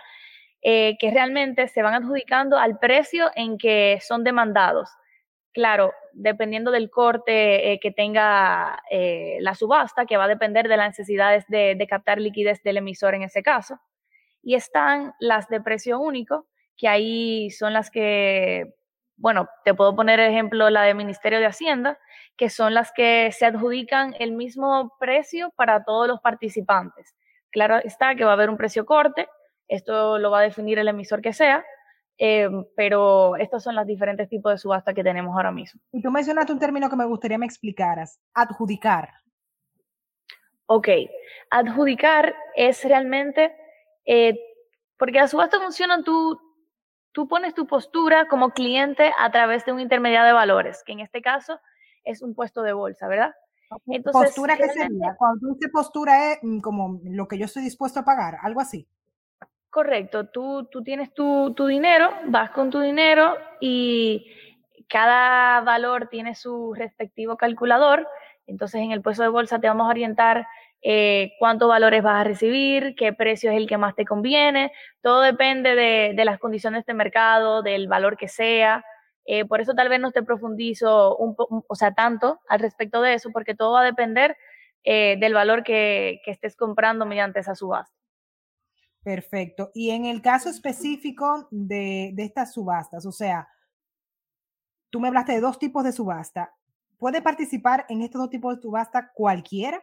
eh, 0.62 0.96
que 0.98 1.12
realmente 1.12 1.68
se 1.68 1.82
van 1.82 1.94
adjudicando 1.94 2.58
al 2.58 2.80
precio 2.80 3.30
en 3.36 3.58
que 3.58 4.00
son 4.02 4.24
demandados. 4.24 4.90
Claro, 5.56 5.94
dependiendo 6.12 6.70
del 6.70 6.90
corte 6.90 7.72
eh, 7.72 7.80
que 7.80 7.90
tenga 7.90 8.82
eh, 8.90 9.38
la 9.40 9.54
subasta, 9.54 10.04
que 10.04 10.18
va 10.18 10.24
a 10.24 10.28
depender 10.28 10.68
de 10.68 10.76
las 10.76 10.88
necesidades 10.88 11.46
de, 11.48 11.74
de 11.74 11.86
captar 11.86 12.20
liquidez 12.20 12.62
del 12.62 12.76
emisor 12.76 13.14
en 13.14 13.22
ese 13.22 13.42
caso. 13.42 13.80
Y 14.42 14.54
están 14.54 15.14
las 15.18 15.48
de 15.48 15.62
precio 15.62 15.98
único, 15.98 16.46
que 16.76 16.88
ahí 16.88 17.50
son 17.52 17.72
las 17.72 17.90
que, 17.90 18.74
bueno, 19.16 19.48
te 19.64 19.72
puedo 19.72 19.96
poner 19.96 20.20
ejemplo 20.20 20.68
la 20.68 20.82
del 20.82 20.94
Ministerio 20.94 21.38
de 21.38 21.46
Hacienda, 21.46 21.98
que 22.36 22.50
son 22.50 22.74
las 22.74 22.92
que 22.92 23.32
se 23.32 23.46
adjudican 23.46 24.14
el 24.18 24.32
mismo 24.32 24.92
precio 25.00 25.54
para 25.56 25.84
todos 25.84 26.06
los 26.06 26.20
participantes. 26.20 27.14
Claro 27.50 27.78
está 27.78 28.14
que 28.14 28.24
va 28.24 28.32
a 28.32 28.34
haber 28.34 28.50
un 28.50 28.58
precio 28.58 28.84
corte, 28.84 29.26
esto 29.68 30.18
lo 30.18 30.30
va 30.30 30.40
a 30.40 30.42
definir 30.42 30.78
el 30.78 30.88
emisor 30.88 31.22
que 31.22 31.32
sea, 31.32 31.64
eh, 32.18 32.48
pero 32.74 33.36
estos 33.36 33.62
son 33.62 33.74
los 33.74 33.86
diferentes 33.86 34.28
tipos 34.28 34.52
de 34.52 34.58
subasta 34.58 34.94
que 34.94 35.04
tenemos 35.04 35.36
ahora 35.36 35.52
mismo. 35.52 35.80
Y 35.92 36.02
tú 36.02 36.10
mencionaste 36.10 36.52
un 36.52 36.58
término 36.58 36.88
que 36.88 36.96
me 36.96 37.04
gustaría 37.04 37.38
me 37.38 37.46
explicaras, 37.46 38.20
adjudicar. 38.34 39.10
Ok, 40.66 40.88
adjudicar 41.50 42.34
es 42.56 42.82
realmente, 42.84 43.54
eh, 44.04 44.38
porque 44.98 45.18
la 45.18 45.28
subasta 45.28 45.60
funciona, 45.60 46.02
tú, 46.02 46.40
tú 47.12 47.28
pones 47.28 47.54
tu 47.54 47.66
postura 47.66 48.26
como 48.28 48.50
cliente 48.50 49.12
a 49.18 49.30
través 49.30 49.64
de 49.64 49.72
un 49.72 49.80
intermediario 49.80 50.26
de 50.26 50.32
valores, 50.32 50.82
que 50.84 50.92
en 50.92 51.00
este 51.00 51.22
caso 51.22 51.60
es 52.02 52.22
un 52.22 52.34
puesto 52.34 52.62
de 52.62 52.72
bolsa, 52.72 53.06
¿verdad? 53.06 53.34
Entonces, 53.86 54.34
¿Postura 54.34 54.56
qué 54.56 54.68
sería? 54.68 55.16
Cuando 55.18 55.40
tú 55.40 55.54
dices 55.54 55.70
postura 55.72 56.32
es 56.32 56.38
mm, 56.42 56.60
como 56.60 57.00
lo 57.04 57.28
que 57.28 57.38
yo 57.38 57.46
estoy 57.46 57.62
dispuesto 57.62 58.00
a 58.00 58.04
pagar, 58.04 58.38
algo 58.42 58.60
así. 58.60 58.88
Correcto, 59.76 60.24
tú, 60.24 60.66
tú 60.72 60.82
tienes 60.82 61.12
tu, 61.12 61.52
tu 61.52 61.66
dinero, 61.66 62.08
vas 62.28 62.50
con 62.52 62.70
tu 62.70 62.80
dinero 62.80 63.36
y 63.60 64.26
cada 64.88 65.60
valor 65.60 66.08
tiene 66.08 66.34
su 66.34 66.72
respectivo 66.72 67.36
calculador. 67.36 68.08
Entonces, 68.46 68.80
en 68.80 68.92
el 68.92 69.02
puesto 69.02 69.22
de 69.22 69.28
bolsa 69.28 69.60
te 69.60 69.68
vamos 69.68 69.86
a 69.86 69.90
orientar 69.90 70.46
eh, 70.80 71.32
cuántos 71.38 71.68
valores 71.68 72.02
vas 72.02 72.22
a 72.22 72.24
recibir, 72.24 72.94
qué 72.94 73.12
precio 73.12 73.50
es 73.50 73.58
el 73.58 73.66
que 73.66 73.76
más 73.76 73.94
te 73.94 74.06
conviene. 74.06 74.72
Todo 75.02 75.20
depende 75.20 75.74
de, 75.74 76.24
las 76.24 76.38
condiciones 76.38 76.86
de 76.86 76.94
mercado, 76.94 77.60
del 77.60 77.86
valor 77.86 78.16
que 78.16 78.28
sea. 78.28 78.82
Eh, 79.26 79.44
por 79.44 79.60
eso 79.60 79.74
tal 79.74 79.90
vez 79.90 80.00
no 80.00 80.10
te 80.10 80.22
profundizo 80.22 81.18
un, 81.18 81.36
o 81.36 81.74
sea, 81.74 81.92
tanto 81.92 82.40
al 82.48 82.60
respecto 82.60 83.02
de 83.02 83.12
eso, 83.12 83.28
porque 83.30 83.54
todo 83.54 83.72
va 83.72 83.82
a 83.82 83.84
depender 83.84 84.38
eh, 84.84 85.18
del 85.20 85.34
valor 85.34 85.64
que, 85.64 86.22
que 86.24 86.30
estés 86.30 86.56
comprando 86.56 87.04
mediante 87.04 87.40
esa 87.40 87.54
subasta. 87.54 87.95
Perfecto. 89.06 89.70
Y 89.72 89.92
en 89.92 90.04
el 90.04 90.20
caso 90.20 90.48
específico 90.48 91.46
de, 91.52 92.12
estas 92.18 92.52
subastas, 92.52 93.06
o 93.06 93.12
sea, 93.12 93.46
tú 94.90 94.98
me 94.98 95.06
hablaste 95.06 95.30
de 95.30 95.40
dos 95.40 95.60
tipos 95.60 95.84
de 95.84 95.92
subasta. 95.92 96.52
¿Puede 96.98 97.22
participar 97.22 97.86
en 97.88 98.02
estos 98.02 98.20
dos 98.20 98.30
tipos 98.30 98.56
de 98.56 98.62
subasta 98.62 99.12
cualquiera? 99.14 99.80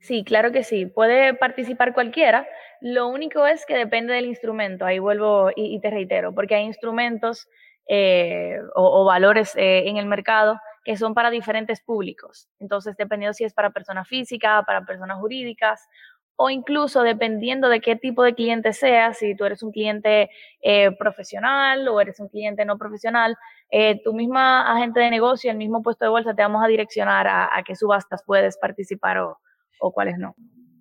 Sí, 0.00 0.24
claro 0.24 0.50
que 0.50 0.64
sí. 0.64 0.86
Puede 0.86 1.32
participar 1.34 1.94
cualquiera. 1.94 2.44
Lo 2.80 3.06
único 3.06 3.46
es 3.46 3.64
que 3.66 3.76
depende 3.76 4.14
del 4.14 4.26
instrumento. 4.26 4.84
Ahí 4.84 4.98
vuelvo 4.98 5.52
y, 5.54 5.78
te 5.78 5.90
reitero, 5.90 6.34
porque 6.34 6.56
hay 6.56 6.64
instrumentos 6.64 7.46
eh, 7.86 8.58
o, 8.74 9.02
o, 9.02 9.04
valores 9.04 9.54
eh, 9.54 9.88
en 9.88 9.96
el 9.98 10.06
mercado 10.06 10.58
que 10.84 10.96
son 10.96 11.14
para 11.14 11.30
diferentes 11.30 11.80
públicos. 11.80 12.48
Entonces, 12.58 12.96
dependiendo 12.96 13.32
si 13.32 13.44
es 13.44 13.54
para 13.54 13.70
personas 13.70 14.06
físicas, 14.06 14.64
para 14.66 14.84
personas 14.84 15.18
jurídicas 15.18 15.88
o 16.36 16.50
incluso 16.50 17.02
dependiendo 17.02 17.68
de 17.68 17.80
qué 17.80 17.96
tipo 17.96 18.22
de 18.22 18.34
cliente 18.34 18.72
seas, 18.72 19.18
si 19.18 19.36
tú 19.36 19.44
eres 19.44 19.62
un 19.62 19.70
cliente 19.70 20.30
eh, 20.62 20.90
profesional 20.96 21.86
o 21.88 22.00
eres 22.00 22.18
un 22.20 22.28
cliente 22.28 22.64
no 22.64 22.76
profesional, 22.76 23.36
eh, 23.70 24.00
tu 24.02 24.14
misma 24.14 24.72
agente 24.72 25.00
de 25.00 25.10
negocio, 25.10 25.50
el 25.50 25.56
mismo 25.56 25.82
puesto 25.82 26.04
de 26.04 26.10
bolsa, 26.10 26.34
te 26.34 26.42
vamos 26.42 26.64
a 26.64 26.68
direccionar 26.68 27.26
a, 27.28 27.50
qué 27.64 27.76
subastas 27.76 28.22
puedes 28.26 28.58
participar 28.58 29.18
o, 29.18 29.38
o, 29.80 29.92
cuáles 29.92 30.18
no. 30.18 30.34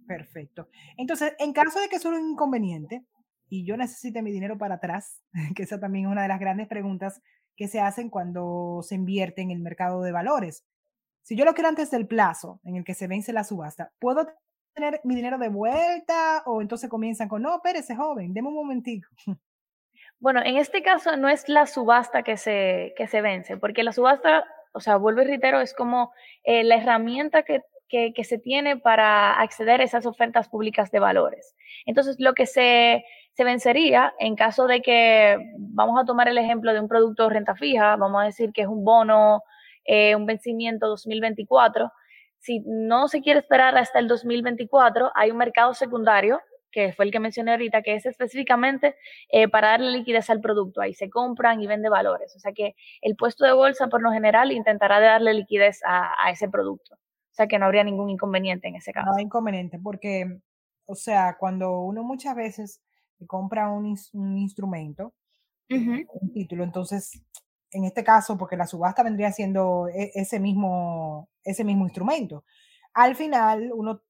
Perfecto. 0.07 0.67
Entonces, 0.97 1.33
en 1.39 1.53
caso 1.53 1.79
de 1.79 1.87
que 1.87 1.99
sea 1.99 2.11
un 2.11 2.31
inconveniente 2.31 3.05
y 3.47 3.65
yo 3.65 3.77
necesite 3.77 4.21
mi 4.21 4.31
dinero 4.31 4.57
para 4.57 4.75
atrás, 4.75 5.21
que 5.55 5.63
esa 5.63 5.79
también 5.79 6.05
es 6.05 6.11
una 6.11 6.23
de 6.23 6.27
las 6.27 6.39
grandes 6.39 6.67
preguntas 6.67 7.21
que 7.55 7.67
se 7.67 7.79
hacen 7.79 8.09
cuando 8.09 8.79
se 8.81 8.95
invierte 8.95 9.43
en 9.43 9.51
el 9.51 9.59
mercado 9.59 10.01
de 10.01 10.11
valores. 10.11 10.65
Si 11.21 11.37
yo 11.37 11.45
lo 11.45 11.53
quiero 11.53 11.69
antes 11.69 11.91
del 11.91 12.07
plazo 12.07 12.59
en 12.63 12.75
el 12.75 12.83
que 12.83 12.95
se 12.95 13.07
vence 13.07 13.31
la 13.31 13.43
subasta, 13.43 13.91
¿puedo 13.99 14.27
tener 14.73 14.99
mi 15.03 15.15
dinero 15.15 15.37
de 15.37 15.49
vuelta 15.49 16.43
o 16.45 16.61
entonces 16.61 16.89
comienzan 16.89 17.27
con, 17.27 17.41
no, 17.41 17.55
espérese 17.55 17.95
joven, 17.95 18.33
deme 18.33 18.49
un 18.49 18.55
momentito. 18.55 19.07
Bueno, 20.19 20.39
en 20.41 20.55
este 20.55 20.81
caso 20.83 21.17
no 21.17 21.27
es 21.27 21.49
la 21.49 21.65
subasta 21.65 22.23
que 22.23 22.37
se, 22.37 22.93
que 22.95 23.07
se 23.07 23.19
vence, 23.19 23.57
porque 23.57 23.83
la 23.83 23.91
subasta, 23.91 24.45
o 24.71 24.79
sea, 24.79 24.95
vuelvo 24.95 25.21
y 25.21 25.25
reitero, 25.25 25.59
es 25.59 25.73
como 25.73 26.13
eh, 26.45 26.63
la 26.63 26.77
herramienta 26.77 27.43
que, 27.43 27.59
que, 27.89 28.13
que, 28.13 28.23
se 28.23 28.37
tiene 28.37 28.77
para 28.77 29.33
acceder 29.41 29.81
a 29.81 29.83
esas 29.83 30.05
ofertas 30.05 30.47
públicas 30.47 30.91
de 30.91 30.99
valores. 30.99 31.57
Entonces, 31.85 32.15
lo 32.19 32.35
que 32.35 32.45
se, 32.45 33.03
se 33.33 33.43
vencería 33.43 34.13
en 34.17 34.35
caso 34.35 34.65
de 34.65 34.81
que, 34.81 35.37
vamos 35.57 35.99
a 36.01 36.05
tomar 36.05 36.29
el 36.29 36.37
ejemplo 36.37 36.71
de 36.71 36.79
un 36.79 36.87
producto 36.87 37.23
de 37.23 37.33
renta 37.33 37.55
fija, 37.55 37.97
vamos 37.97 38.21
a 38.21 38.25
decir 38.25 38.53
que 38.53 38.61
es 38.61 38.67
un 38.67 38.85
bono, 38.85 39.43
eh, 39.83 40.15
un 40.15 40.25
vencimiento 40.25 40.87
2024, 40.87 41.91
si 42.43 42.59
no 42.65 43.07
se 43.07 43.21
quiere 43.21 43.39
esperar 43.39 43.77
hasta 43.77 43.99
el 43.99 44.09
2024, 44.09 45.11
hay 45.15 45.31
un 45.31 45.37
mercado 45.37 45.73
secundario, 45.73 46.41
que 46.71 46.91
fue 46.91 47.05
el 47.05 47.11
que 47.11 47.21
mencioné 47.21 47.51
ahorita, 47.51 47.81
que 47.83 47.95
es 47.95 48.05
específicamente 48.05 48.95
eh, 49.29 49.47
para 49.47 49.69
darle 49.69 49.91
liquidez 49.91 50.29
al 50.29 50.41
producto. 50.41 50.81
Ahí 50.81 50.93
se 50.93 51.09
compran 51.09 51.61
y 51.61 51.67
vende 51.67 51.87
valores. 51.87 52.35
O 52.35 52.39
sea 52.39 52.51
que 52.51 52.75
el 53.01 53.15
puesto 53.15 53.45
de 53.45 53.53
bolsa, 53.53 53.87
por 53.87 54.01
lo 54.01 54.11
general, 54.11 54.51
intentará 54.51 54.99
darle 54.99 55.33
liquidez 55.33 55.79
a, 55.85 56.13
a 56.21 56.31
ese 56.31 56.49
producto. 56.49 56.95
O 56.95 57.35
sea 57.35 57.47
que 57.47 57.57
no 57.57 57.65
habría 57.65 57.85
ningún 57.85 58.09
inconveniente 58.09 58.67
en 58.67 58.75
ese 58.75 58.91
caso. 58.91 59.09
No 59.09 59.15
hay 59.15 59.23
inconveniente, 59.23 59.79
porque, 59.79 60.25
o 60.85 60.95
sea, 60.95 61.37
cuando 61.39 61.79
uno 61.79 62.03
muchas 62.03 62.35
veces 62.35 62.81
compra 63.25 63.69
un, 63.69 63.95
un 64.13 64.37
instrumento, 64.37 65.13
uh 65.69 65.75
-huh. 65.75 66.05
un 66.21 66.33
título, 66.33 66.65
entonces 66.65 67.23
en 67.73 67.85
este 67.85 68.03
caso, 68.03 68.37
porque 68.37 68.57
la 68.57 68.67
subasta 68.67 69.03
vendría 69.03 69.31
siendo 69.31 69.87
e, 69.87 70.11
ese 70.15 70.39
mismo, 70.39 71.29
ese 71.43 71.63
mismo 71.63 71.85
instrumento. 71.85 72.43
Al 72.93 73.15
final, 73.15 73.71
uno 73.73 74.01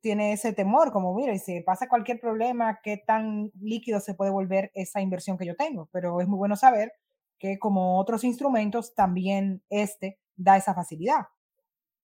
tiene 0.00 0.32
ese 0.32 0.52
temor, 0.52 0.92
como, 0.92 1.14
mira, 1.14 1.32
y 1.34 1.38
si 1.38 1.60
pasa 1.60 1.88
cualquier 1.88 2.20
problema, 2.20 2.80
¿qué 2.82 2.96
tan 2.96 3.50
líquido 3.60 4.00
se 4.00 4.14
puede 4.14 4.30
volver 4.30 4.70
esa 4.74 5.00
inversión 5.00 5.36
que 5.36 5.46
yo 5.46 5.56
tengo? 5.56 5.88
Pero 5.92 6.20
es 6.20 6.28
muy 6.28 6.38
bueno 6.38 6.56
saber 6.56 6.92
que 7.38 7.58
como 7.58 7.98
otros 7.98 8.24
instrumentos, 8.24 8.94
también 8.94 9.62
este 9.70 10.18
da 10.36 10.56
esa 10.56 10.74
facilidad. 10.74 11.26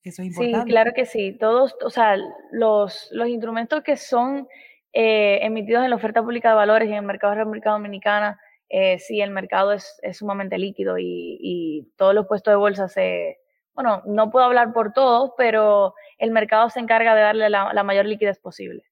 Eso 0.02 0.22
es 0.22 0.28
importante. 0.28 0.60
Sí, 0.60 0.70
claro 0.70 0.92
que 0.94 1.06
sí. 1.06 1.32
Todos, 1.38 1.76
o 1.82 1.90
sea, 1.90 2.16
los, 2.52 3.08
los 3.10 3.28
instrumentos 3.28 3.82
que 3.82 3.96
son 3.96 4.46
eh, 4.92 5.38
emitidos 5.42 5.82
en 5.82 5.90
la 5.90 5.96
oferta 5.96 6.22
pública 6.22 6.50
de 6.50 6.56
valores 6.56 6.88
y 6.88 6.92
en 6.92 6.98
el 6.98 7.04
mercado 7.04 7.32
de 7.32 7.38
la 7.38 7.44
República 7.44 7.70
Dominicana, 7.70 8.38
eh, 8.76 8.98
sí, 8.98 9.20
el 9.20 9.30
mercado 9.30 9.72
es, 9.72 10.00
es 10.02 10.16
sumamente 10.16 10.58
líquido 10.58 10.98
y, 10.98 11.38
y, 11.40 11.92
todos 11.96 12.12
los 12.12 12.26
puestos 12.26 12.50
de 12.50 12.56
bolsa 12.56 12.88
se, 12.88 13.38
bueno, 13.72 14.02
no 14.04 14.32
puedo 14.32 14.44
hablar 14.44 14.72
por 14.72 14.92
todos, 14.92 15.30
pero 15.38 15.94
el 16.18 16.32
mercado 16.32 16.68
se 16.70 16.80
encarga 16.80 17.14
de 17.14 17.20
darle 17.20 17.50
la, 17.50 17.72
la, 17.72 17.82
mayor 17.84 18.04
liquidez 18.04 18.40
posible. 18.40 18.82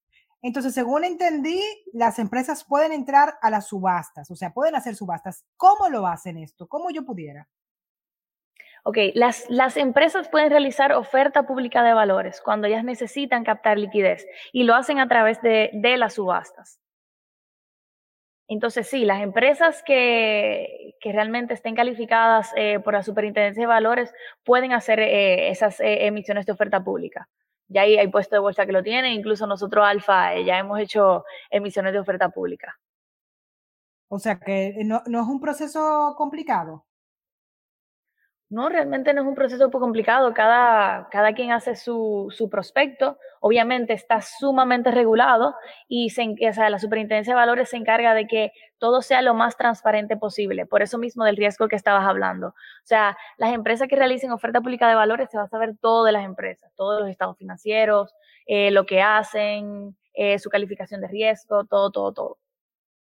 Entonces, 0.40 0.72
según 0.72 1.02
entendí, 1.02 1.60
las 1.92 2.20
empresas 2.20 2.64
pueden 2.64 2.92
entrar 2.92 3.34
a 3.42 3.50
las 3.50 3.66
subastas, 3.66 4.30
o 4.30 4.36
sea, 4.36 4.52
pueden 4.52 4.76
hacer 4.76 4.94
subastas. 4.94 5.44
¿Cómo 5.56 5.88
lo 5.88 6.06
hacen 6.06 6.38
esto? 6.38 6.68
¿Cómo 6.68 6.90
yo 6.90 7.04
pudiera? 7.04 7.48
Ok, 8.84 8.98
las, 9.14 9.50
las 9.50 9.76
empresas 9.76 10.28
pueden 10.28 10.50
realizar 10.50 10.92
oferta 10.92 11.42
pública 11.42 11.82
de 11.82 11.92
valores 11.92 12.40
cuando 12.40 12.68
ellas 12.68 12.84
necesitan 12.84 13.42
captar 13.42 13.78
liquidez 13.78 14.28
y 14.52 14.62
lo 14.62 14.76
hacen 14.76 15.00
a 15.00 15.08
través 15.08 15.42
de, 15.42 15.70
de 15.72 15.96
las 15.96 16.14
subastas. 16.14 16.81
Entonces, 18.52 18.86
sí, 18.86 19.06
las 19.06 19.22
empresas 19.22 19.82
que, 19.82 20.94
que 21.00 21.10
realmente 21.10 21.54
estén 21.54 21.74
calificadas 21.74 22.50
eh, 22.54 22.80
por 22.80 22.92
la 22.92 23.02
Superintendencia 23.02 23.62
de 23.62 23.66
Valores 23.66 24.12
pueden 24.44 24.72
hacer 24.72 25.00
eh, 25.00 25.48
esas 25.48 25.80
eh, 25.80 26.06
emisiones 26.06 26.44
de 26.44 26.52
oferta 26.52 26.84
pública. 26.84 27.30
Ya 27.68 27.82
ahí 27.82 27.96
hay 27.96 28.08
puesto 28.08 28.36
de 28.36 28.40
bolsa 28.40 28.66
que 28.66 28.72
lo 28.72 28.82
tiene, 28.82 29.14
incluso 29.14 29.46
nosotros, 29.46 29.86
Alfa, 29.86 30.38
ya 30.40 30.58
hemos 30.58 30.78
hecho 30.78 31.24
emisiones 31.50 31.94
de 31.94 32.00
oferta 32.00 32.28
pública. 32.28 32.78
O 34.08 34.18
sea 34.18 34.38
que 34.38 34.74
no, 34.84 35.02
no 35.06 35.22
es 35.22 35.28
un 35.28 35.40
proceso 35.40 36.14
complicado. 36.18 36.84
No, 38.52 38.68
realmente 38.68 39.14
no 39.14 39.22
es 39.22 39.26
un 39.26 39.34
proceso 39.34 39.70
poco 39.70 39.86
complicado. 39.86 40.34
Cada, 40.34 41.08
cada 41.10 41.32
quien 41.32 41.52
hace 41.52 41.74
su, 41.74 42.30
su 42.36 42.50
prospecto. 42.50 43.18
Obviamente 43.40 43.94
está 43.94 44.20
sumamente 44.20 44.90
regulado 44.90 45.54
y 45.88 46.10
se, 46.10 46.22
o 46.24 46.68
la 46.68 46.78
Superintendencia 46.78 47.32
de 47.32 47.40
Valores 47.40 47.70
se 47.70 47.78
encarga 47.78 48.12
de 48.12 48.26
que 48.26 48.52
todo 48.76 49.00
sea 49.00 49.22
lo 49.22 49.32
más 49.32 49.56
transparente 49.56 50.18
posible. 50.18 50.66
Por 50.66 50.82
eso 50.82 50.98
mismo 50.98 51.24
del 51.24 51.38
riesgo 51.38 51.66
que 51.66 51.76
estabas 51.76 52.06
hablando. 52.06 52.48
O 52.48 52.84
sea, 52.84 53.16
las 53.38 53.54
empresas 53.54 53.88
que 53.88 53.96
realicen 53.96 54.32
oferta 54.32 54.60
pública 54.60 54.86
de 54.86 54.96
valores 54.96 55.30
se 55.30 55.38
va 55.38 55.44
a 55.44 55.48
saber 55.48 55.78
todo 55.80 56.04
de 56.04 56.12
las 56.12 56.26
empresas, 56.26 56.70
todos 56.76 57.00
los 57.00 57.08
estados 57.08 57.38
financieros, 57.38 58.14
eh, 58.44 58.70
lo 58.70 58.84
que 58.84 59.00
hacen, 59.00 59.96
eh, 60.12 60.38
su 60.38 60.50
calificación 60.50 61.00
de 61.00 61.08
riesgo, 61.08 61.64
todo, 61.64 61.90
todo, 61.90 62.12
todo. 62.12 62.38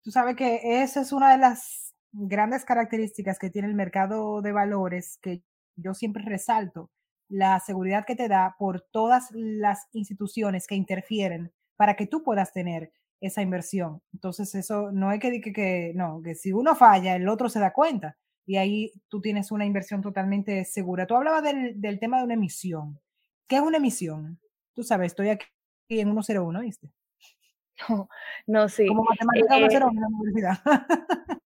Tú 0.03 0.11
sabes 0.11 0.37
que 0.37 0.83
esa 0.83 1.01
es 1.01 1.11
una 1.11 1.33
de 1.33 1.39
las 1.39 1.92
grandes 2.13 2.63
características 2.63 3.39
que 3.39 3.49
tiene 3.49 3.67
el 3.67 3.75
mercado 3.75 4.41
de 4.41 4.51
valores 4.51 5.17
que 5.21 5.41
yo 5.75 5.93
siempre 5.93 6.23
resalto, 6.23 6.91
la 7.27 7.59
seguridad 7.59 8.05
que 8.05 8.15
te 8.15 8.27
da 8.27 8.55
por 8.57 8.81
todas 8.81 9.29
las 9.31 9.87
instituciones 9.93 10.67
que 10.67 10.75
interfieren 10.75 11.51
para 11.75 11.95
que 11.95 12.07
tú 12.07 12.23
puedas 12.23 12.53
tener 12.53 12.91
esa 13.19 13.41
inversión. 13.41 14.01
Entonces, 14.13 14.53
eso 14.53 14.91
no 14.91 15.09
hay 15.09 15.19
que 15.19 15.31
decir 15.31 15.53
que, 15.53 15.93
no, 15.95 16.21
que 16.21 16.35
si 16.35 16.51
uno 16.51 16.75
falla, 16.75 17.15
el 17.15 17.27
otro 17.27 17.49
se 17.49 17.59
da 17.59 17.73
cuenta 17.73 18.17
y 18.45 18.57
ahí 18.57 18.91
tú 19.07 19.21
tienes 19.21 19.51
una 19.51 19.65
inversión 19.65 20.01
totalmente 20.01 20.65
segura. 20.65 21.07
Tú 21.07 21.15
hablabas 21.15 21.43
del, 21.43 21.79
del 21.79 21.99
tema 21.99 22.17
de 22.17 22.25
una 22.25 22.33
emisión. 22.35 22.99
¿Qué 23.47 23.55
es 23.55 23.61
una 23.61 23.77
emisión? 23.77 24.39
Tú 24.73 24.83
sabes, 24.83 25.13
estoy 25.13 25.29
aquí 25.29 25.45
en 25.89 26.11
101, 26.11 26.59
¿viste? 26.59 26.89
No, 27.89 28.07
no 28.45 28.69
sí. 28.69 28.85
Como 28.85 29.03
matemática 29.03 29.57
Eh, 29.57 29.69
101 29.69 29.91
en 29.91 30.01
la 30.01 30.07
universidad. 30.07 30.57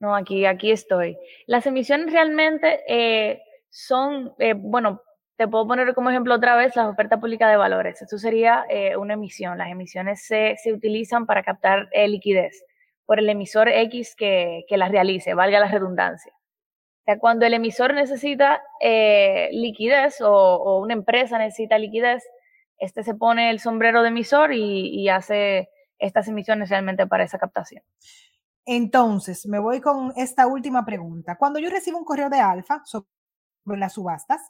No, 0.00 0.14
aquí, 0.16 0.46
aquí 0.46 0.70
estoy. 0.72 1.18
Las 1.46 1.66
emisiones 1.66 2.10
realmente 2.10 2.82
eh, 2.88 3.42
son, 3.68 4.34
eh, 4.38 4.54
bueno, 4.56 5.02
te 5.36 5.46
puedo 5.46 5.66
poner 5.66 5.94
como 5.94 6.10
ejemplo 6.10 6.34
otra 6.34 6.56
vez 6.56 6.74
la 6.74 6.88
oferta 6.88 7.20
pública 7.20 7.48
de 7.48 7.56
valores. 7.56 8.00
Esto 8.00 8.18
sería 8.18 8.64
eh, 8.70 8.96
una 8.96 9.14
emisión. 9.14 9.58
Las 9.58 9.70
emisiones 9.70 10.24
se, 10.26 10.56
se 10.56 10.72
utilizan 10.72 11.26
para 11.26 11.42
captar 11.42 11.88
eh, 11.92 12.08
liquidez 12.08 12.64
por 13.04 13.18
el 13.18 13.28
emisor 13.28 13.68
X 13.68 14.14
que, 14.16 14.64
que 14.68 14.76
las 14.78 14.90
realice, 14.90 15.34
valga 15.34 15.60
la 15.60 15.68
redundancia. 15.68 16.32
O 16.32 17.04
sea, 17.04 17.18
cuando 17.18 17.44
el 17.44 17.54
emisor 17.54 17.92
necesita 17.94 18.62
liquidez 19.50 20.20
o, 20.20 20.80
una 20.80 20.94
empresa 20.94 21.38
necesita 21.38 21.78
liquidez, 21.78 22.22
este 22.78 23.02
se 23.02 23.14
pone 23.14 23.50
el 23.50 23.58
sombrero 23.58 24.02
de 24.02 24.08
emisor 24.08 24.52
y 24.52 25.08
hace 25.08 25.70
estas 25.98 26.28
emisiones 26.28 26.70
realmente 26.70 27.06
para 27.06 27.24
esa 27.24 27.38
captación. 27.38 27.82
Entonces, 28.72 29.48
me 29.48 29.58
voy 29.58 29.80
con 29.80 30.12
esta 30.14 30.46
última 30.46 30.84
pregunta. 30.84 31.36
Cuando 31.36 31.58
yo 31.58 31.68
recibo 31.70 31.98
un 31.98 32.04
correo 32.04 32.30
de 32.30 32.38
Alfa 32.38 32.82
sobre 32.84 33.04
las 33.64 33.94
subastas 33.94 34.40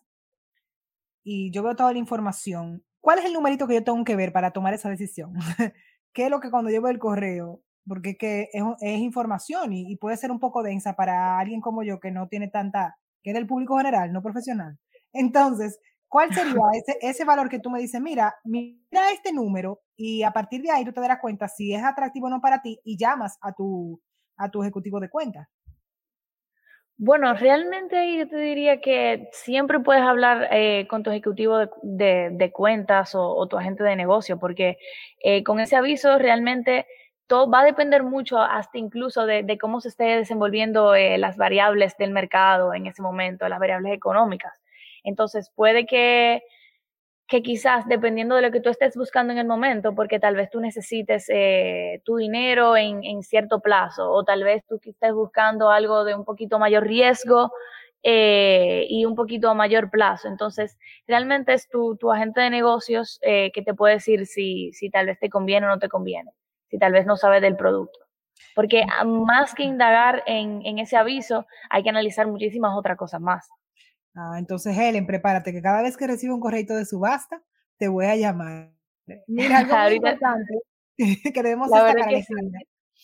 y 1.24 1.50
yo 1.50 1.62
veo 1.62 1.74
toda 1.74 1.94
la 1.94 2.00
información, 2.00 2.84
¿cuál 3.00 3.20
es 3.20 3.24
el 3.24 3.32
numerito 3.32 3.66
que 3.66 3.76
yo 3.76 3.82
tengo 3.82 4.04
que 4.04 4.16
ver 4.16 4.30
para 4.30 4.50
tomar 4.50 4.74
esa 4.74 4.90
decisión? 4.90 5.32
¿Qué 6.12 6.24
es 6.24 6.30
lo 6.30 6.38
que 6.38 6.50
cuando 6.50 6.70
yo 6.70 6.82
veo 6.82 6.90
el 6.90 6.98
correo? 6.98 7.62
Porque 7.88 8.10
es, 8.10 8.18
que 8.18 8.48
es, 8.52 8.62
es 8.82 8.98
información 9.00 9.72
y, 9.72 9.90
y, 9.90 9.96
puede 9.96 10.18
ser 10.18 10.30
un 10.30 10.38
poco 10.38 10.62
densa 10.62 10.94
para 10.96 11.38
alguien 11.38 11.62
como 11.62 11.82
yo 11.82 11.98
que 11.98 12.10
no 12.10 12.28
tiene 12.28 12.48
tanta, 12.48 12.98
que 13.22 13.30
es 13.30 13.34
del 13.34 13.46
público 13.46 13.78
general, 13.78 14.12
no 14.12 14.20
profesional. 14.20 14.78
Entonces, 15.14 15.80
¿cuál 16.08 16.34
sería 16.34 16.60
ese, 16.74 16.98
ese 17.00 17.24
valor 17.24 17.48
que 17.48 17.58
tú 17.58 17.70
me 17.70 17.80
dices, 17.80 18.02
mira, 18.02 18.34
mira 18.44 19.12
este 19.14 19.32
número 19.32 19.80
y 19.96 20.24
a 20.24 20.32
partir 20.32 20.60
de 20.60 20.72
ahí 20.72 20.84
tú 20.84 20.92
te 20.92 21.00
darás 21.00 21.20
cuenta 21.20 21.48
si 21.48 21.72
es 21.72 21.82
atractivo 21.82 22.26
o 22.26 22.30
no 22.30 22.42
para 22.42 22.60
ti 22.60 22.78
y 22.84 22.98
llamas 22.98 23.38
a 23.40 23.54
tu, 23.54 23.98
a 24.40 24.50
tu 24.50 24.62
ejecutivo 24.62 24.98
de 25.00 25.08
cuenta? 25.08 25.48
Bueno, 27.02 27.32
realmente 27.32 28.18
yo 28.18 28.28
te 28.28 28.36
diría 28.36 28.80
que 28.82 29.30
siempre 29.32 29.80
puedes 29.80 30.02
hablar 30.02 30.48
eh, 30.50 30.86
con 30.86 31.02
tu 31.02 31.10
ejecutivo 31.10 31.58
de, 31.82 32.50
cuentas 32.52 33.14
o, 33.14 33.46
tu 33.48 33.56
agente 33.56 33.82
de 33.84 33.96
negocio, 33.96 34.38
porque 34.38 34.76
eh, 35.22 35.42
con 35.42 35.60
ese 35.60 35.76
aviso 35.76 36.18
realmente 36.18 36.86
todo 37.26 37.50
va 37.50 37.60
a 37.60 37.64
depender 37.64 38.02
mucho 38.02 38.38
hasta 38.38 38.76
incluso 38.76 39.24
de, 39.24 39.42
de 39.42 39.56
cómo 39.56 39.80
se 39.80 39.88
esté 39.88 40.04
desenvolviendo 40.18 40.94
eh, 40.94 41.16
las 41.16 41.38
variables 41.38 41.96
del 41.96 42.10
mercado 42.10 42.74
en 42.74 42.86
ese 42.86 43.00
momento, 43.00 43.48
las 43.48 43.60
variables 43.60 43.94
económicas. 43.94 44.52
Entonces 45.02 45.50
puede 45.54 45.86
que 45.86 46.42
que 47.30 47.42
quizás 47.42 47.86
dependiendo 47.86 48.34
de 48.34 48.42
lo 48.42 48.50
que 48.50 48.60
tú 48.60 48.70
estés 48.70 48.96
buscando 48.96 49.32
en 49.32 49.38
el 49.38 49.46
momento, 49.46 49.94
porque 49.94 50.18
tal 50.18 50.34
vez 50.34 50.50
tú 50.50 50.58
necesites 50.60 51.26
eh, 51.28 52.02
tu 52.04 52.16
dinero 52.16 52.76
en, 52.76 53.04
en, 53.04 53.22
cierto 53.22 53.60
plazo, 53.60 54.10
o 54.10 54.24
tal 54.24 54.42
vez 54.42 54.64
tú 54.66 54.80
estés 54.82 55.12
buscando 55.12 55.70
algo 55.70 56.04
de 56.04 56.16
un 56.16 56.24
poquito 56.24 56.58
mayor 56.58 56.88
riesgo 56.88 57.52
eh, 58.02 58.84
y 58.88 59.04
un 59.04 59.14
poquito 59.14 59.48
a 59.48 59.54
mayor 59.54 59.90
plazo. 59.90 60.26
Entonces, 60.26 60.76
realmente 61.06 61.52
es 61.52 61.68
tu, 61.68 61.96
tu 61.96 62.10
agente 62.10 62.40
de 62.40 62.50
negocios 62.50 63.20
eh, 63.22 63.52
que 63.54 63.62
te 63.62 63.74
puede 63.74 63.94
decir 63.94 64.26
si, 64.26 64.72
si 64.72 64.90
tal 64.90 65.06
vez 65.06 65.20
te 65.20 65.30
conviene 65.30 65.66
o 65.66 65.70
no 65.70 65.78
te 65.78 65.88
conviene, 65.88 66.32
si 66.68 66.78
tal 66.78 66.90
vez 66.90 67.06
no 67.06 67.16
sabes 67.16 67.42
del 67.42 67.54
producto. 67.54 68.00
Porque 68.56 68.84
más 69.06 69.54
que 69.54 69.62
indagar 69.62 70.24
en, 70.26 70.66
en 70.66 70.80
ese 70.80 70.96
aviso, 70.96 71.46
hay 71.68 71.84
que 71.84 71.90
analizar 71.90 72.26
muchísimas 72.26 72.76
otras 72.76 72.96
cosas 72.96 73.20
más. 73.20 73.48
Ah, 74.14 74.36
entonces, 74.38 74.76
Helen, 74.76 75.06
prepárate 75.06 75.52
que 75.52 75.62
cada 75.62 75.82
vez 75.82 75.96
que 75.96 76.06
reciba 76.06 76.34
un 76.34 76.40
correo 76.40 76.76
de 76.76 76.84
subasta, 76.84 77.42
te 77.76 77.88
voy 77.88 78.06
a 78.06 78.16
llamar. 78.16 78.72
Mira, 79.26 79.58
algo 79.60 79.76
muy 79.76 79.94
importante 79.94 80.54
que 81.34 81.42
debemos 81.42 81.70
la 81.70 81.84
destacar. 81.84 82.08
Que 82.10 82.22
sí. 82.22 82.34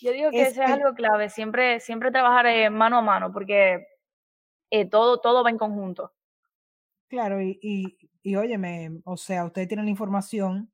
Yo 0.02 0.12
digo 0.12 0.30
que 0.30 0.42
es 0.42 0.48
eso 0.52 0.62
es 0.62 0.70
algo 0.70 0.94
clave, 0.94 1.30
siempre, 1.30 1.80
siempre 1.80 2.10
trabajar 2.10 2.46
eh, 2.46 2.68
mano 2.68 2.98
a 2.98 3.02
mano, 3.02 3.32
porque 3.32 3.86
eh, 4.70 4.84
todo, 4.88 5.20
todo 5.20 5.42
va 5.42 5.50
en 5.50 5.56
conjunto. 5.56 6.12
Claro, 7.08 7.40
y, 7.40 7.58
y, 7.62 7.96
y 8.22 8.36
óyeme, 8.36 9.00
o 9.04 9.16
sea, 9.16 9.46
ustedes 9.46 9.68
tienen 9.68 9.86
la 9.86 9.90
información 9.90 10.70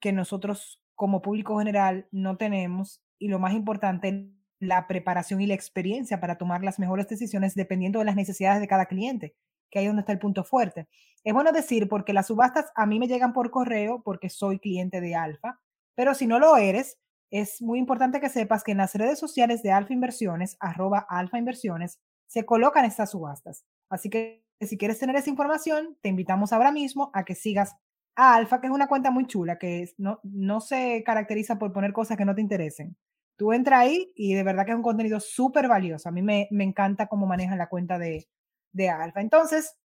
que 0.00 0.12
nosotros 0.12 0.80
como 0.94 1.20
público 1.20 1.58
general 1.58 2.08
no 2.12 2.38
tenemos, 2.38 3.02
y 3.18 3.28
lo 3.28 3.38
más 3.38 3.52
importante, 3.52 4.30
la 4.58 4.86
preparación 4.86 5.42
y 5.42 5.46
la 5.46 5.54
experiencia 5.54 6.18
para 6.18 6.38
tomar 6.38 6.64
las 6.64 6.78
mejores 6.78 7.08
decisiones 7.08 7.54
dependiendo 7.54 7.98
de 7.98 8.06
las 8.06 8.16
necesidades 8.16 8.60
de 8.60 8.68
cada 8.68 8.86
cliente 8.86 9.34
que 9.70 9.78
ahí 9.78 9.86
donde 9.86 10.00
está 10.00 10.12
el 10.12 10.18
punto 10.18 10.44
fuerte. 10.44 10.88
Es 11.24 11.34
bueno 11.34 11.52
decir 11.52 11.88
porque 11.88 12.12
las 12.12 12.28
subastas 12.28 12.66
a 12.74 12.86
mí 12.86 12.98
me 12.98 13.08
llegan 13.08 13.32
por 13.32 13.50
correo 13.50 14.02
porque 14.04 14.30
soy 14.30 14.58
cliente 14.58 15.00
de 15.00 15.16
Alfa, 15.16 15.60
pero 15.94 16.14
si 16.14 16.26
no 16.26 16.38
lo 16.38 16.56
eres, 16.56 16.98
es 17.30 17.60
muy 17.60 17.78
importante 17.78 18.20
que 18.20 18.28
sepas 18.28 18.62
que 18.62 18.72
en 18.72 18.78
las 18.78 18.94
redes 18.94 19.18
sociales 19.18 19.62
de 19.62 19.72
Alfa 19.72 19.92
Inversiones, 19.92 20.56
arroba 20.60 21.04
Alfa 21.08 21.38
Inversiones, 21.38 21.98
se 22.26 22.44
colocan 22.44 22.84
estas 22.84 23.10
subastas. 23.10 23.64
Así 23.88 24.10
que 24.10 24.44
si 24.60 24.78
quieres 24.78 24.98
tener 24.98 25.16
esa 25.16 25.30
información, 25.30 25.98
te 26.00 26.08
invitamos 26.08 26.52
ahora 26.52 26.72
mismo 26.72 27.10
a 27.12 27.24
que 27.24 27.34
sigas 27.34 27.74
a 28.14 28.34
Alfa, 28.34 28.60
que 28.60 28.68
es 28.68 28.72
una 28.72 28.88
cuenta 28.88 29.10
muy 29.10 29.26
chula, 29.26 29.58
que 29.58 29.82
es, 29.82 29.94
no, 29.98 30.20
no 30.22 30.60
se 30.60 31.02
caracteriza 31.04 31.58
por 31.58 31.72
poner 31.72 31.92
cosas 31.92 32.16
que 32.16 32.24
no 32.24 32.34
te 32.34 32.40
interesen. 32.40 32.96
Tú 33.36 33.52
entras 33.52 33.80
ahí 33.80 34.12
y 34.14 34.34
de 34.34 34.42
verdad 34.42 34.64
que 34.64 34.70
es 34.70 34.76
un 34.76 34.82
contenido 34.82 35.20
súper 35.20 35.68
valioso. 35.68 36.08
A 36.08 36.12
mí 36.12 36.22
me, 36.22 36.48
me 36.50 36.64
encanta 36.64 37.06
cómo 37.06 37.26
manejan 37.26 37.58
la 37.58 37.68
cuenta 37.68 37.98
de, 37.98 38.28
de 38.76 38.90
Alfa. 38.90 39.20
Entonces, 39.20 39.76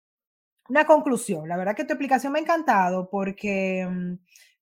una 0.69 0.85
conclusión. 0.85 1.47
La 1.47 1.57
verdad 1.57 1.75
que 1.75 1.85
tu 1.85 1.93
explicación 1.93 2.33
me 2.33 2.39
ha 2.39 2.43
encantado 2.43 3.09
porque 3.09 3.85
um, 3.87 4.17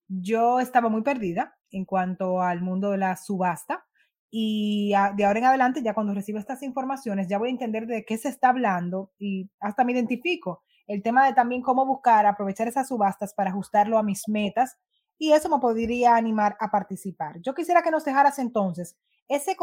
yo 0.08 0.60
estaba 0.60 0.88
muy 0.88 1.02
perdida 1.02 1.56
en 1.70 1.84
cuanto 1.84 2.40
al 2.40 2.62
mundo 2.62 2.90
de 2.90 2.98
la 2.98 3.16
subasta 3.16 3.86
y 4.30 4.92
de 5.16 5.24
ahora 5.24 5.40
en 5.40 5.44
adelante, 5.44 5.82
ya 5.82 5.92
cuando 5.92 6.14
recibo 6.14 6.38
estas 6.38 6.62
informaciones, 6.62 7.26
ya 7.26 7.38
voy 7.38 7.48
a 7.48 7.52
entender 7.52 7.86
de 7.86 8.04
qué 8.04 8.16
se 8.16 8.28
está 8.28 8.50
hablando 8.50 9.12
y 9.18 9.50
hasta 9.58 9.82
me 9.84 9.92
identifico. 9.92 10.62
El 10.86 11.02
tema 11.02 11.26
de 11.26 11.34
también 11.34 11.62
cómo 11.62 11.84
buscar, 11.84 12.26
aprovechar 12.26 12.68
esas 12.68 12.88
subastas 12.88 13.34
para 13.34 13.50
ajustarlo 13.50 13.98
a 13.98 14.04
mis 14.04 14.28
metas 14.28 14.78
y 15.18 15.32
eso 15.32 15.48
me 15.48 15.58
podría 15.58 16.14
animar 16.14 16.56
a 16.60 16.70
participar. 16.70 17.40
Yo 17.40 17.54
quisiera 17.54 17.82
que 17.82 17.90
nos 17.90 18.04
dejaras 18.04 18.38
entonces 18.38 18.96
ese 19.28 19.56